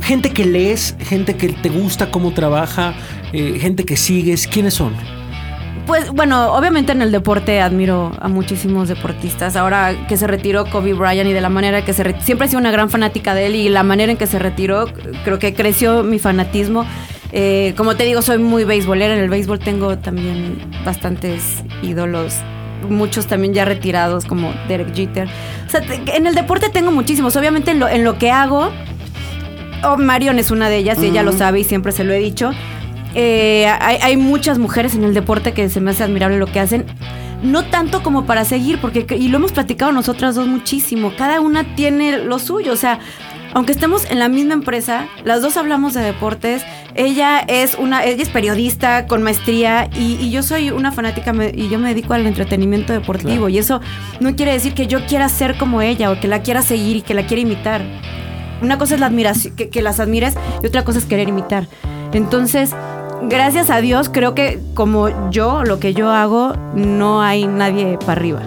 gente 0.03 0.31
que 0.31 0.45
lees, 0.45 0.97
gente 1.01 1.37
que 1.37 1.49
te 1.49 1.71
gusta 1.71 2.11
cómo 2.11 2.33
trabaja, 2.33 2.95
eh, 3.33 3.59
gente 3.61 3.85
que 3.85 3.97
sigues? 3.97 4.47
¿Quiénes 4.47 4.75
son? 4.75 4.95
Pues 5.87 6.11
bueno, 6.11 6.55
obviamente 6.55 6.93
en 6.93 7.03
el 7.03 7.13
deporte 7.13 7.61
admiro 7.61 8.13
a 8.19 8.29
muchísimos 8.29 8.89
deportistas. 8.89 9.55
Ahora 9.55 9.95
que 10.09 10.17
se 10.17 10.27
retiró 10.27 10.65
Kobe 10.65 10.95
Bryant 10.95 11.29
y 11.29 11.33
de 11.35 11.41
la 11.43 11.51
manera 11.51 11.85
que 11.85 11.93
se 11.93 12.03
retiró, 12.03 12.25
siempre 12.25 12.47
he 12.47 12.49
sido 12.49 12.61
una 12.61 12.71
gran 12.71 12.89
fanática 12.89 13.35
de 13.35 13.47
él 13.47 13.57
y 13.57 13.69
la 13.69 13.83
manera 13.83 14.13
en 14.13 14.19
que 14.19 14.27
se 14.27 14.39
retiró, 14.39 14.87
creo 15.25 15.39
que 15.39 15.53
creció 15.53 16.03
mi 16.03 16.19
fanatismo. 16.19 16.87
Eh, 17.33 17.75
como 17.77 17.97
te 17.97 18.05
digo, 18.05 18.23
soy 18.23 18.39
muy 18.39 18.65
beisbolera. 18.65 19.15
En 19.15 19.21
el 19.21 19.29
béisbol 19.29 19.59
tengo 19.59 19.99
también 19.99 20.59
bastantes 20.85 21.63
ídolos 21.83 22.37
muchos 22.89 23.27
también 23.27 23.55
ya 23.55 23.65
retirados, 23.65 24.25
como 24.25 24.53
Derek 24.69 24.95
Jeter. 24.95 25.29
O 25.67 25.71
sea, 25.71 25.81
en 26.15 26.27
el 26.27 26.35
deporte 26.35 26.69
tengo 26.69 26.91
muchísimos. 26.91 27.37
Obviamente 27.37 27.71
en 27.71 27.81
lo, 27.81 27.89
en 27.89 28.05
lo 28.05 28.19
que 28.19 28.31
hago, 28.31 28.71
oh, 29.83 29.97
Marion 29.97 30.39
es 30.39 30.51
una 30.51 30.69
de 30.69 30.77
ellas 30.77 30.99
y 31.03 31.07
ella 31.07 31.23
lo 31.23 31.33
sabe 31.33 31.61
y 31.61 31.65
siempre 31.65 31.93
se 31.93 32.05
lo 32.05 32.13
he 32.13 32.19
dicho. 32.19 32.53
Eh, 33.15 33.67
hay, 33.67 34.17
muchas 34.17 34.59
mujeres 34.59 34.95
en 34.95 35.05
el 35.05 35.15
deporte 35.15 35.53
que 35.53 35.69
se 35.69 35.81
me 35.81 35.93
hace 35.93 36.03
admirable 36.03 36.39
lo 36.39 36.47
que 36.47 36.61
hacen. 36.61 36.85
No 37.43 37.65
tanto 37.65 38.03
como 38.03 38.25
para 38.25 38.45
seguir, 38.45 38.81
porque, 38.81 39.07
y 39.17 39.29
lo 39.29 39.37
hemos 39.37 39.53
platicado 39.53 39.93
nosotras 39.93 40.35
dos 40.35 40.47
muchísimo, 40.47 41.13
cada 41.17 41.41
una 41.41 41.75
tiene 41.75 42.19
lo 42.19 42.39
suyo, 42.39 42.73
o 42.73 42.77
sea, 42.77 43.01
aunque 43.55 43.71
estemos 43.71 44.11
en 44.11 44.19
la 44.19 44.29
misma 44.29 44.55
empresa, 44.55 45.07
las 45.25 45.41
dos 45.41 45.57
hablamos 45.57 45.95
de 45.95 46.01
deportes. 46.01 46.65
Ella 46.97 47.39
es 47.39 47.77
una, 47.77 48.05
ella 48.05 48.21
es 48.21 48.29
periodista 48.29 49.07
con 49.07 49.23
maestría 49.23 49.89
y, 49.97 50.29
yo 50.31 50.43
soy 50.43 50.71
una 50.71 50.91
fanática 50.91 51.33
y 51.55 51.69
yo 51.69 51.79
me 51.79 51.91
dedico 51.91 52.15
al 52.15 52.27
entretenimiento 52.27 52.93
deportivo. 52.93 53.49
Y 53.49 53.59
eso 53.59 53.81
no 54.19 54.35
quiere 54.35 54.53
decir 54.53 54.75
que 54.75 54.89
yo 54.89 55.07
quiera 55.07 55.29
ser 55.29 55.57
como 55.57 55.83
ella 55.83 56.11
o 56.11 56.19
que 56.19 56.27
la 56.27 56.43
quiera 56.43 56.63
seguir 56.63 56.97
y 56.97 57.03
que 57.03 57.15
la 57.15 57.27
quiera 57.27 57.43
imitar. 57.43 57.83
Una 58.61 58.77
cosa 58.77 58.95
es 58.95 59.01
la 59.01 59.07
admiración, 59.07 59.55
que, 59.55 59.69
que 59.69 59.83
las 59.83 60.01
admires 60.01 60.35
y 60.61 60.67
otra 60.67 60.83
cosa 60.83 60.99
es 60.99 61.05
querer 61.05 61.29
imitar. 61.29 61.69
Entonces, 62.13 62.75
gracias 63.23 63.71
a 63.71 63.81
Dios, 63.81 64.09
creo 64.09 64.35
que 64.35 64.61
como 64.75 65.31
yo, 65.31 65.65
lo 65.65 65.79
que 65.79 65.95
yo 65.95 66.11
hago, 66.11 66.55
no 66.75 67.23
hay 67.23 67.47
nadie 67.47 67.99
para 67.99 68.13
arriba. 68.13 68.43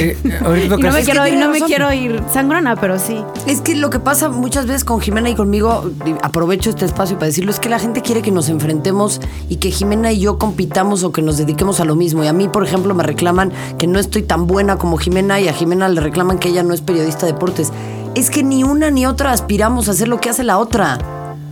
Eh, 0.00 0.16
no 0.24 0.50
me, 0.92 1.02
quiero, 1.02 1.26
no 1.36 1.50
me 1.50 1.60
quiero 1.60 1.92
ir 1.92 2.22
sangrona, 2.32 2.76
pero 2.76 2.98
sí. 2.98 3.18
Es 3.46 3.60
que 3.60 3.74
lo 3.74 3.90
que 3.90 3.98
pasa 3.98 4.28
muchas 4.28 4.66
veces 4.66 4.84
con 4.84 5.00
Jimena 5.00 5.30
y 5.30 5.34
conmigo, 5.34 5.90
aprovecho 6.22 6.70
este 6.70 6.84
espacio 6.84 7.16
para 7.16 7.26
decirlo, 7.26 7.50
es 7.50 7.58
que 7.58 7.68
la 7.68 7.78
gente 7.78 8.02
quiere 8.02 8.22
que 8.22 8.30
nos 8.30 8.48
enfrentemos 8.48 9.20
y 9.48 9.56
que 9.56 9.70
Jimena 9.70 10.12
y 10.12 10.20
yo 10.20 10.38
compitamos 10.38 11.04
o 11.04 11.12
que 11.12 11.22
nos 11.22 11.36
dediquemos 11.36 11.80
a 11.80 11.84
lo 11.84 11.96
mismo. 11.96 12.22
Y 12.24 12.28
a 12.28 12.32
mí, 12.32 12.48
por 12.48 12.64
ejemplo, 12.64 12.94
me 12.94 13.02
reclaman 13.02 13.52
que 13.78 13.86
no 13.86 13.98
estoy 13.98 14.22
tan 14.22 14.46
buena 14.46 14.76
como 14.76 14.98
Jimena 14.98 15.40
y 15.40 15.48
a 15.48 15.52
Jimena 15.52 15.88
le 15.88 16.00
reclaman 16.00 16.38
que 16.38 16.48
ella 16.48 16.62
no 16.62 16.74
es 16.74 16.80
periodista 16.80 17.26
de 17.26 17.32
deportes. 17.32 17.72
Es 18.14 18.30
que 18.30 18.42
ni 18.42 18.64
una 18.64 18.90
ni 18.90 19.06
otra 19.06 19.32
aspiramos 19.32 19.88
a 19.88 19.92
hacer 19.92 20.08
lo 20.08 20.20
que 20.20 20.30
hace 20.30 20.44
la 20.44 20.58
otra. 20.58 20.98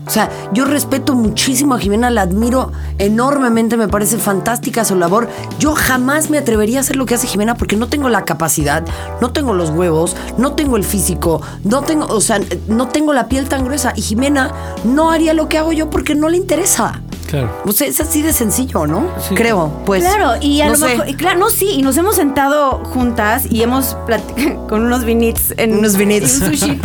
O 0.07 0.11
sea, 0.11 0.31
yo 0.53 0.65
respeto 0.65 1.15
muchísimo 1.15 1.75
a 1.75 1.79
Jimena, 1.79 2.11
la 2.11 2.23
admiro 2.23 2.71
enormemente, 2.99 3.77
me 3.77 3.89
parece 3.89 4.19
fantástica 4.19 4.85
su 4.85 4.95
labor. 4.95 5.29
Yo 5.59 5.75
jamás 5.75 6.31
me 6.31 6.39
atrevería 6.39 6.79
a 6.79 6.81
hacer 6.83 6.95
lo 6.95 7.07
que 7.07 7.17
hace 7.17 7.27
Jimena 7.27 7.57
porque 7.57 7.77
no 7.77 7.89
tengo 7.89 8.09
la 8.09 8.25
capacidad, 8.25 8.85
no 9.21 9.33
tengo 9.33 9.53
los 9.53 9.71
huevos, 9.71 10.17
no 10.39 10.53
tengo 10.53 10.77
el 10.77 10.85
físico, 10.85 11.43
no 11.65 11.83
tengo, 11.83 12.07
o 12.07 12.21
sea, 12.21 12.41
no 12.69 12.87
tengo 12.89 13.13
la 13.13 13.27
piel 13.27 13.49
tan 13.49 13.65
gruesa. 13.65 13.93
Y 13.97 14.03
Jimena 14.03 14.53
no 14.85 15.11
haría 15.11 15.35
lo 15.35 15.49
que 15.49 15.59
hago 15.59 15.73
yo 15.73 15.91
porque 15.91 16.15
no 16.15 16.29
le 16.29 16.37
interesa. 16.37 17.03
Claro. 17.27 17.51
O 17.65 17.73
sea, 17.73 17.89
es 17.89 18.01
así 18.01 18.23
de 18.23 18.33
sencillo, 18.33 18.87
¿no? 18.87 19.09
Creo, 19.35 19.83
pues. 19.85 20.05
Claro, 20.05 20.41
y 20.41 20.61
a 20.61 20.69
lo 20.69 20.79
mejor, 20.79 21.09
y 21.09 21.15
claro, 21.15 21.39
no, 21.39 21.51
sí, 21.51 21.71
y 21.71 21.83
nos 21.83 21.97
hemos 21.97 22.17
sentado 22.17 22.85
juntas 22.85 23.47
y 23.51 23.63
hemos 23.63 23.97
platicado 24.07 24.67
con 24.69 24.83
unos 24.83 25.05
vinits 25.05 25.55
en 25.57 25.79
unos 25.79 25.97
vinits. 25.97 26.41
un 26.41 26.57
sushi. 26.57 26.81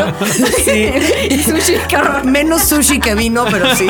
sí. 0.63 1.43
sushi, 1.43 1.73
Menos 2.23 2.63
sushi 2.63 2.99
que 2.99 3.15
vino, 3.15 3.45
pero 3.51 3.75
sí. 3.75 3.87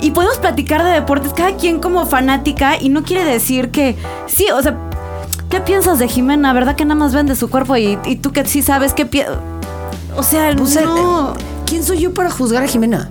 y 0.00 0.10
podemos 0.10 0.38
platicar 0.38 0.82
de 0.82 0.90
deportes, 0.90 1.32
cada 1.32 1.56
quien 1.56 1.78
como 1.78 2.06
fanática, 2.06 2.80
y 2.80 2.88
no 2.88 3.04
quiere 3.04 3.24
decir 3.24 3.70
que. 3.70 3.96
Sí, 4.26 4.46
o 4.52 4.60
sea, 4.60 4.76
¿qué 5.50 5.60
piensas 5.60 5.98
de 5.98 6.08
Jimena? 6.08 6.52
¿Verdad 6.52 6.74
que 6.74 6.84
nada 6.84 6.98
más 6.98 7.14
vende 7.14 7.36
su 7.36 7.48
cuerpo 7.48 7.76
y, 7.76 7.96
tú 8.20 8.32
que 8.32 8.44
sí 8.44 8.62
sabes 8.62 8.92
qué 8.92 9.06
piensas? 9.06 9.36
O 10.16 10.22
sea, 10.22 10.52
no. 10.54 11.34
¿Quién 11.66 11.82
soy 11.82 11.98
yo 11.98 12.14
para 12.14 12.30
juzgar 12.30 12.62
a 12.62 12.68
Jimena? 12.68 13.10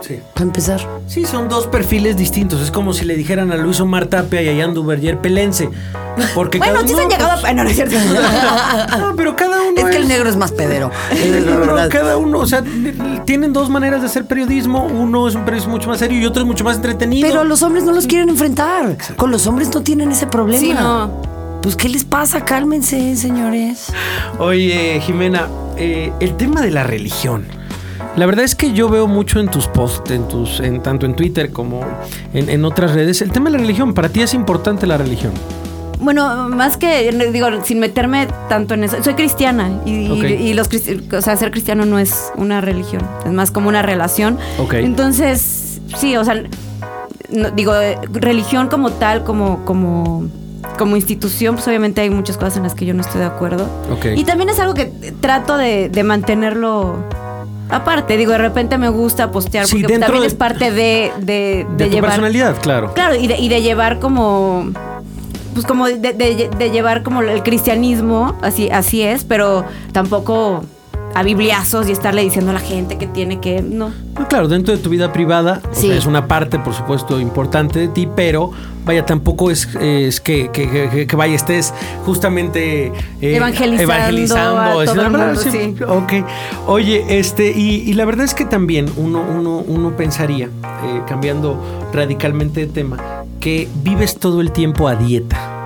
Sí. 0.00 0.20
Para 0.34 0.46
empezar. 0.46 0.80
Sí, 1.06 1.24
son 1.24 1.48
dos 1.48 1.66
perfiles 1.66 2.16
distintos. 2.16 2.60
Es 2.60 2.70
como 2.70 2.92
si 2.92 3.04
le 3.04 3.16
dijeran 3.16 3.52
a 3.52 3.56
Luis 3.56 3.80
Omar 3.80 4.06
Tapia 4.06 4.42
y 4.42 4.48
a 4.48 4.52
Yandu 4.52 4.84
Berger, 4.84 5.18
pelense. 5.18 5.68
Porque 6.34 6.58
bueno, 6.58 6.80
sí 6.82 6.94
se 6.94 7.02
han 7.02 7.08
llegado 7.08 7.46
a... 7.46 7.52
No, 7.52 7.64
no 7.64 7.70
es 7.70 7.76
cierto. 7.76 7.96
no, 8.98 9.16
pero 9.16 9.36
cada 9.36 9.60
uno 9.62 9.80
Es 9.80 9.84
que 9.86 9.96
el 9.96 10.08
negro 10.08 10.28
es 10.28 10.36
más 10.36 10.52
pedero. 10.52 10.90
cada 11.90 12.16
uno, 12.16 12.38
o 12.38 12.46
sea, 12.46 12.62
tienen 13.24 13.52
dos 13.52 13.70
maneras 13.70 14.00
de 14.00 14.06
hacer 14.06 14.24
periodismo. 14.24 14.86
Uno 14.86 15.28
es 15.28 15.34
un 15.34 15.44
periodismo 15.44 15.72
mucho 15.72 15.88
más 15.88 15.98
serio 15.98 16.18
y 16.18 16.26
otro 16.26 16.42
es 16.42 16.46
mucho 16.46 16.64
más 16.64 16.76
entretenido. 16.76 17.28
Pero 17.28 17.44
los 17.44 17.62
hombres 17.62 17.84
no 17.84 17.92
los 17.92 18.06
quieren 18.06 18.28
enfrentar. 18.28 18.96
Con 19.16 19.30
los 19.30 19.46
hombres 19.46 19.72
no 19.74 19.82
tienen 19.82 20.12
ese 20.12 20.26
problema. 20.26 20.60
Sí, 20.60 20.72
no. 20.72 21.28
Pues, 21.68 21.76
¿qué 21.76 21.90
les 21.90 22.04
pasa? 22.04 22.46
Cálmense, 22.46 23.14
señores. 23.16 23.92
Oye, 24.38 25.00
Jimena, 25.02 25.48
eh, 25.76 26.10
el 26.18 26.34
tema 26.36 26.62
de 26.62 26.70
la 26.70 26.82
religión. 26.82 27.46
La 28.18 28.26
verdad 28.26 28.44
es 28.44 28.56
que 28.56 28.72
yo 28.72 28.88
veo 28.88 29.06
mucho 29.06 29.38
en 29.38 29.46
tus 29.46 29.68
posts, 29.68 30.10
en 30.10 30.26
tus, 30.26 30.58
en, 30.58 30.82
tanto 30.82 31.06
en 31.06 31.14
Twitter 31.14 31.52
como 31.52 31.82
en, 32.34 32.64
otras 32.64 32.92
redes, 32.92 33.22
el 33.22 33.30
tema 33.30 33.48
de 33.48 33.52
la 33.52 33.58
religión. 33.58 33.94
Para 33.94 34.08
ti 34.08 34.22
es 34.22 34.34
importante 34.34 34.88
la 34.88 34.96
religión. 34.96 35.32
Bueno, 36.00 36.48
más 36.48 36.76
que, 36.76 37.12
digo, 37.32 37.46
sin 37.64 37.78
meterme 37.78 38.26
tanto 38.48 38.74
en 38.74 38.82
eso, 38.82 38.96
soy 39.04 39.14
cristiana 39.14 39.70
y, 39.86 40.52
los 40.54 40.68
o 40.68 41.22
sea, 41.22 41.36
ser 41.36 41.52
cristiano 41.52 41.86
no 41.86 42.00
es 42.00 42.32
una 42.34 42.60
religión, 42.60 43.02
es 43.24 43.30
más 43.30 43.52
como 43.52 43.68
una 43.68 43.82
relación. 43.82 44.36
Entonces, 44.72 45.80
sí, 45.96 46.16
o 46.16 46.24
sea, 46.24 46.42
digo, 47.54 47.72
religión 48.10 48.66
como 48.66 48.90
tal, 48.90 49.22
como, 49.22 49.64
como, 49.64 50.26
como 50.76 50.96
institución, 50.96 51.54
pues 51.54 51.68
obviamente 51.68 52.00
hay 52.00 52.10
muchas 52.10 52.36
cosas 52.36 52.56
en 52.56 52.64
las 52.64 52.74
que 52.74 52.84
yo 52.84 52.94
no 52.94 53.02
estoy 53.02 53.20
de 53.20 53.26
acuerdo. 53.26 53.68
Y 54.16 54.24
también 54.24 54.48
es 54.50 54.58
algo 54.58 54.74
que 54.74 54.86
trato 55.20 55.56
de, 55.56 55.88
de 55.88 56.02
mantenerlo 56.02 57.04
Aparte, 57.70 58.16
digo, 58.16 58.32
de 58.32 58.38
repente 58.38 58.78
me 58.78 58.88
gusta 58.88 59.30
postear 59.30 59.66
porque 59.70 59.98
también 59.98 60.24
es 60.24 60.34
parte 60.34 60.70
de, 60.70 61.12
de, 61.18 61.66
de, 61.76 61.90
llevar. 61.90 62.10
personalidad, 62.10 62.56
claro. 62.60 62.94
Claro, 62.94 63.14
y 63.14 63.26
de, 63.26 63.36
y 63.38 63.48
de 63.48 63.62
llevar 63.62 63.98
como. 63.98 64.70
Pues 65.54 65.66
como 65.66 65.88
de, 65.88 66.12
de, 66.12 66.70
llevar 66.70 67.02
como 67.02 67.20
el 67.20 67.42
cristianismo, 67.42 68.38
así, 68.42 68.70
así 68.70 69.02
es, 69.02 69.24
pero 69.24 69.64
tampoco 69.92 70.64
a 71.14 71.22
bibliazos 71.22 71.88
y 71.88 71.92
estarle 71.92 72.22
diciendo 72.22 72.50
a 72.50 72.54
la 72.54 72.60
gente 72.60 72.98
que 72.98 73.06
tiene 73.06 73.40
que. 73.40 73.62
No. 73.62 73.92
claro, 74.28 74.48
dentro 74.48 74.76
de 74.76 74.82
tu 74.82 74.90
vida 74.90 75.12
privada, 75.12 75.60
es 75.82 76.06
una 76.06 76.26
parte, 76.26 76.58
por 76.58 76.74
supuesto, 76.74 77.20
importante 77.20 77.78
de 77.80 77.88
ti, 77.88 78.08
pero 78.14 78.50
vaya, 78.84 79.04
tampoco 79.04 79.50
es, 79.50 79.68
es 79.80 80.20
que, 80.20 80.50
que, 80.50 81.06
que, 81.06 81.16
vaya, 81.16 81.34
estés 81.34 81.74
justamente 82.04 82.86
eh, 83.20 83.36
evangelizando. 83.36 83.92
evangelizando 83.92 85.22
a 85.22 85.36
sí. 85.36 85.76
Ok. 85.86 86.12
Oye, 86.66 87.18
este, 87.18 87.50
y, 87.50 87.92
la 87.94 88.04
verdad 88.04 88.24
es 88.24 88.34
que 88.34 88.44
también 88.44 88.90
uno, 88.96 89.22
uno, 89.22 89.58
uno 89.58 89.96
pensaría, 89.96 90.46
eh, 90.46 91.02
cambiando 91.06 91.60
radicalmente 91.92 92.60
de 92.60 92.66
tema, 92.66 93.24
que 93.40 93.68
vives 93.82 94.18
todo 94.18 94.40
el 94.40 94.52
tiempo 94.52 94.88
a 94.88 94.94
dieta 94.94 95.57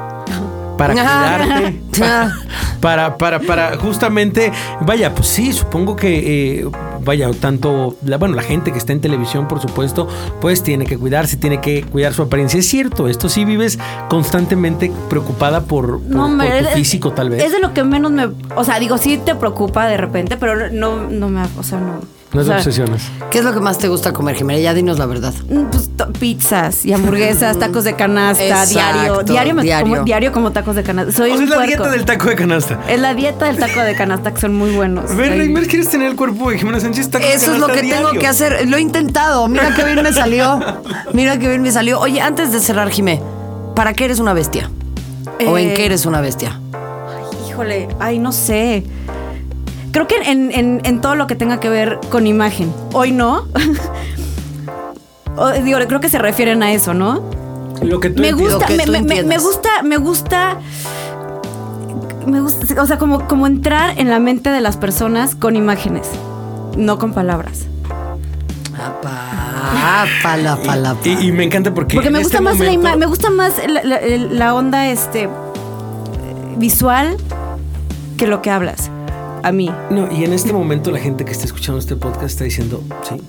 para 0.82 0.94
cuidarte, 0.94 1.80
para, 2.80 3.16
para, 3.16 3.40
para, 3.40 3.76
justamente, 3.76 4.52
vaya, 4.80 5.14
pues 5.14 5.28
sí, 5.28 5.52
supongo 5.52 5.94
que, 5.94 6.60
eh, 6.60 6.68
vaya, 7.04 7.30
tanto, 7.40 7.96
la, 8.04 8.18
bueno, 8.18 8.34
la 8.34 8.42
gente 8.42 8.72
que 8.72 8.78
está 8.78 8.92
en 8.92 9.00
televisión, 9.00 9.46
por 9.46 9.60
supuesto, 9.60 10.08
pues 10.40 10.62
tiene 10.62 10.84
que 10.84 10.98
cuidarse, 10.98 11.36
tiene 11.36 11.60
que 11.60 11.82
cuidar 11.82 12.12
su 12.14 12.22
apariencia. 12.22 12.58
Es 12.58 12.68
cierto, 12.68 13.08
esto 13.08 13.28
sí 13.28 13.44
vives 13.44 13.78
constantemente 14.08 14.90
preocupada 15.08 15.62
por, 15.62 16.00
tu 16.00 16.38
físico, 16.74 17.12
tal 17.12 17.30
vez. 17.30 17.44
Es 17.44 17.52
de 17.52 17.60
lo 17.60 17.72
que 17.72 17.84
menos 17.84 18.10
me, 18.10 18.28
o 18.56 18.64
sea, 18.64 18.80
digo, 18.80 18.98
sí 18.98 19.18
te 19.18 19.34
preocupa 19.34 19.86
de 19.86 19.96
repente, 19.96 20.36
pero 20.36 20.70
no, 20.70 21.08
no 21.08 21.28
me, 21.28 21.42
o 21.58 21.62
sea, 21.62 21.78
no 21.78 22.21
no 22.32 22.40
es 22.40 22.48
obsesiones. 22.48 23.02
¿Qué 23.30 23.38
es 23.38 23.44
lo 23.44 23.52
que 23.52 23.60
más 23.60 23.78
te 23.78 23.88
gusta 23.88 24.12
comer, 24.12 24.36
Jimena? 24.36 24.58
Ya 24.58 24.72
dinos 24.72 24.98
la 24.98 25.06
verdad. 25.06 25.34
Mm, 25.48 25.64
pues, 25.64 25.90
pizzas 26.18 26.84
y 26.84 26.92
hamburguesas, 26.92 27.58
tacos 27.60 27.84
de 27.84 27.94
canasta, 27.94 28.66
diario. 28.66 29.22
Diario, 29.22 29.54
me 29.54 29.62
diario. 29.62 29.92
Como, 29.92 30.04
diario 30.04 30.32
como 30.32 30.52
tacos 30.52 30.76
de 30.76 30.82
canasta. 30.82 31.12
Soy 31.12 31.32
es 31.32 31.48
la 31.48 31.62
dieta 31.62 31.90
del 31.90 32.04
taco 32.04 32.28
de 32.28 32.34
canasta. 32.34 32.80
Es 32.88 33.00
la 33.00 33.14
dieta 33.14 33.46
del 33.46 33.58
taco 33.58 33.80
de 33.80 33.94
canasta, 33.94 34.32
que 34.32 34.40
son 34.40 34.54
muy 34.54 34.70
buenos. 34.70 35.10
A 35.10 35.14
ver, 35.14 35.36
Reimer, 35.36 35.66
¿quieres 35.66 35.88
tener 35.88 36.08
el 36.08 36.16
cuerpo 36.16 36.50
de 36.50 36.58
Jimena 36.58 36.80
Sánchez? 36.80 37.10
Taco 37.10 37.24
Eso 37.24 37.52
es 37.52 37.60
lo 37.60 37.68
que 37.68 37.82
tengo 37.82 38.12
que 38.12 38.26
hacer. 38.26 38.66
Lo 38.66 38.76
he 38.76 38.80
intentado. 38.80 39.46
Mira 39.48 39.74
qué 39.74 39.84
bien 39.84 40.02
me 40.02 40.12
salió. 40.12 40.60
Mira 41.12 41.38
qué 41.38 41.48
bien 41.48 41.62
me 41.62 41.70
salió. 41.70 42.00
Oye, 42.00 42.20
antes 42.20 42.52
de 42.52 42.60
cerrar, 42.60 42.90
Jimé, 42.90 43.20
¿para 43.76 43.92
qué 43.92 44.06
eres 44.06 44.20
una 44.20 44.32
bestia? 44.32 44.70
¿O 45.46 45.58
en 45.58 45.74
qué 45.74 45.82
eh, 45.82 45.86
eres 45.86 46.06
una 46.06 46.20
bestia? 46.20 46.58
híjole, 47.48 47.88
ay, 48.00 48.18
no 48.18 48.32
sé 48.32 48.82
creo 49.92 50.08
que 50.08 50.16
en, 50.24 51.00
todo 51.00 51.14
lo 51.14 51.26
que 51.26 51.36
tenga 51.36 51.60
que 51.60 51.68
ver 51.68 52.00
con 52.10 52.26
imagen. 52.26 52.72
Hoy 52.92 53.12
no. 53.12 53.46
digo, 55.64 55.78
creo 55.86 56.00
que 56.00 56.08
se 56.08 56.18
refieren 56.18 56.62
a 56.62 56.72
eso, 56.72 56.94
¿no? 56.94 57.22
Lo 57.82 58.00
que 58.00 58.10
tú 58.10 58.22
me 58.22 58.32
gusta, 58.32 58.66
me, 58.68 59.38
gusta, 59.38 59.82
me 59.82 59.96
gusta, 59.96 60.58
me 62.26 62.40
gusta, 62.40 62.80
o 62.80 62.86
sea, 62.86 62.98
como, 62.98 63.26
como 63.26 63.46
entrar 63.46 63.98
en 63.98 64.08
la 64.08 64.18
mente 64.18 64.50
de 64.50 64.60
las 64.60 64.76
personas 64.76 65.34
con 65.34 65.56
imágenes, 65.56 66.08
no 66.76 66.98
con 66.98 67.12
palabras. 67.12 67.66
y, 71.04 71.26
y, 71.26 71.32
me 71.32 71.44
encanta 71.44 71.74
porque. 71.74 71.96
Porque 71.96 72.10
me 72.10 72.20
gusta 72.20 72.38
este 72.38 72.44
más 72.44 72.58
la 72.60 72.96
me 72.96 73.06
gusta 73.06 73.30
más 73.30 73.54
la 73.66 74.54
onda 74.54 74.88
este 74.88 75.28
visual 76.56 77.16
que 78.16 78.28
lo 78.28 78.42
que 78.42 78.50
hablas 78.50 78.90
a 79.42 79.52
mí. 79.52 79.70
No, 79.90 80.08
y 80.12 80.24
en 80.24 80.32
este 80.32 80.52
momento 80.52 80.90
la 80.90 80.98
gente 80.98 81.24
que 81.24 81.32
está 81.32 81.44
escuchando 81.44 81.78
este 81.78 81.96
podcast 81.96 82.24
está 82.24 82.44
diciendo, 82.44 82.82
sí, 83.02 83.20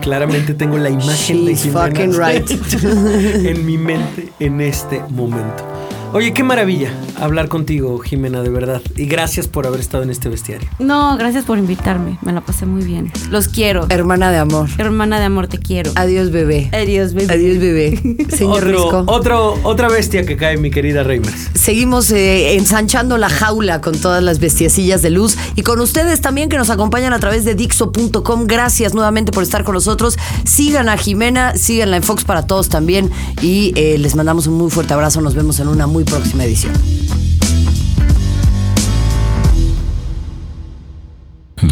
claramente 0.00 0.54
tengo 0.54 0.78
la 0.78 0.90
imagen 0.90 1.44
de 1.44 1.56
Jimena 1.56 2.32
en 3.48 3.66
mi 3.66 3.78
mente 3.78 4.32
en 4.40 4.60
este 4.60 5.02
momento. 5.10 5.75
Oye, 6.16 6.32
qué 6.32 6.42
maravilla 6.42 6.98
hablar 7.20 7.48
contigo, 7.48 7.98
Jimena, 7.98 8.40
de 8.40 8.48
verdad. 8.48 8.80
Y 8.96 9.04
gracias 9.04 9.48
por 9.48 9.66
haber 9.66 9.80
estado 9.80 10.02
en 10.02 10.08
este 10.08 10.30
bestiario. 10.30 10.66
No, 10.78 11.14
gracias 11.18 11.44
por 11.44 11.58
invitarme. 11.58 12.16
Me 12.22 12.32
la 12.32 12.40
pasé 12.40 12.64
muy 12.64 12.84
bien. 12.84 13.12
Los 13.30 13.48
quiero. 13.48 13.84
Hermana 13.90 14.30
de 14.30 14.38
amor. 14.38 14.70
Hermana 14.78 15.18
de 15.18 15.26
amor, 15.26 15.46
te 15.46 15.58
quiero. 15.58 15.92
Adiós, 15.94 16.30
bebé. 16.30 16.70
Adiós, 16.72 17.12
bebé. 17.12 17.34
Adiós, 17.34 17.58
bebé. 17.58 18.26
Señor 18.34 18.66
otro, 18.66 19.04
Otro, 19.06 19.58
otra 19.62 19.88
bestia 19.88 20.24
que 20.24 20.38
cae, 20.38 20.56
mi 20.56 20.70
querida 20.70 21.02
Reimers. 21.02 21.50
Seguimos 21.52 22.10
eh, 22.12 22.54
ensanchando 22.54 23.18
la 23.18 23.28
jaula 23.28 23.82
con 23.82 23.98
todas 23.98 24.22
las 24.22 24.38
bestiacillas 24.38 25.02
de 25.02 25.10
luz 25.10 25.36
y 25.54 25.64
con 25.64 25.80
ustedes 25.80 26.22
también 26.22 26.48
que 26.48 26.56
nos 26.56 26.70
acompañan 26.70 27.12
a 27.12 27.18
través 27.18 27.44
de 27.44 27.54
Dixo.com. 27.54 28.46
Gracias 28.46 28.94
nuevamente 28.94 29.32
por 29.32 29.42
estar 29.42 29.64
con 29.64 29.74
nosotros. 29.74 30.16
Sigan 30.44 30.88
a 30.88 30.96
Jimena, 30.96 31.56
síganla 31.56 31.98
en 31.98 32.02
Fox 32.02 32.24
para 32.24 32.46
todos 32.46 32.70
también 32.70 33.10
y 33.42 33.74
eh, 33.76 33.98
les 33.98 34.14
mandamos 34.16 34.46
un 34.46 34.54
muy 34.54 34.70
fuerte 34.70 34.94
abrazo. 34.94 35.20
Nos 35.20 35.34
vemos 35.34 35.60
en 35.60 35.68
una 35.68 35.86
muy 35.86 36.05
próxima 36.06 36.44
edición. 36.44 36.74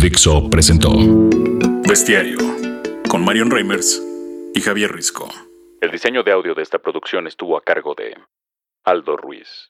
Dixo 0.03 0.51
presentó 0.51 0.91
Bestiario 1.89 2.39
con 3.09 3.25
Marion 3.25 3.51
Reimers 3.51 4.03
y 4.55 4.61
Javier 4.61 4.93
Risco. 4.93 5.29
El 5.81 5.91
diseño 5.91 6.23
de 6.23 6.33
audio 6.33 6.55
de 6.55 6.63
esta 6.63 6.79
producción 6.79 7.27
estuvo 7.27 7.57
a 7.57 7.63
cargo 7.63 7.95
de 7.95 8.17
Aldo 8.85 9.17
Ruiz. 9.17 9.49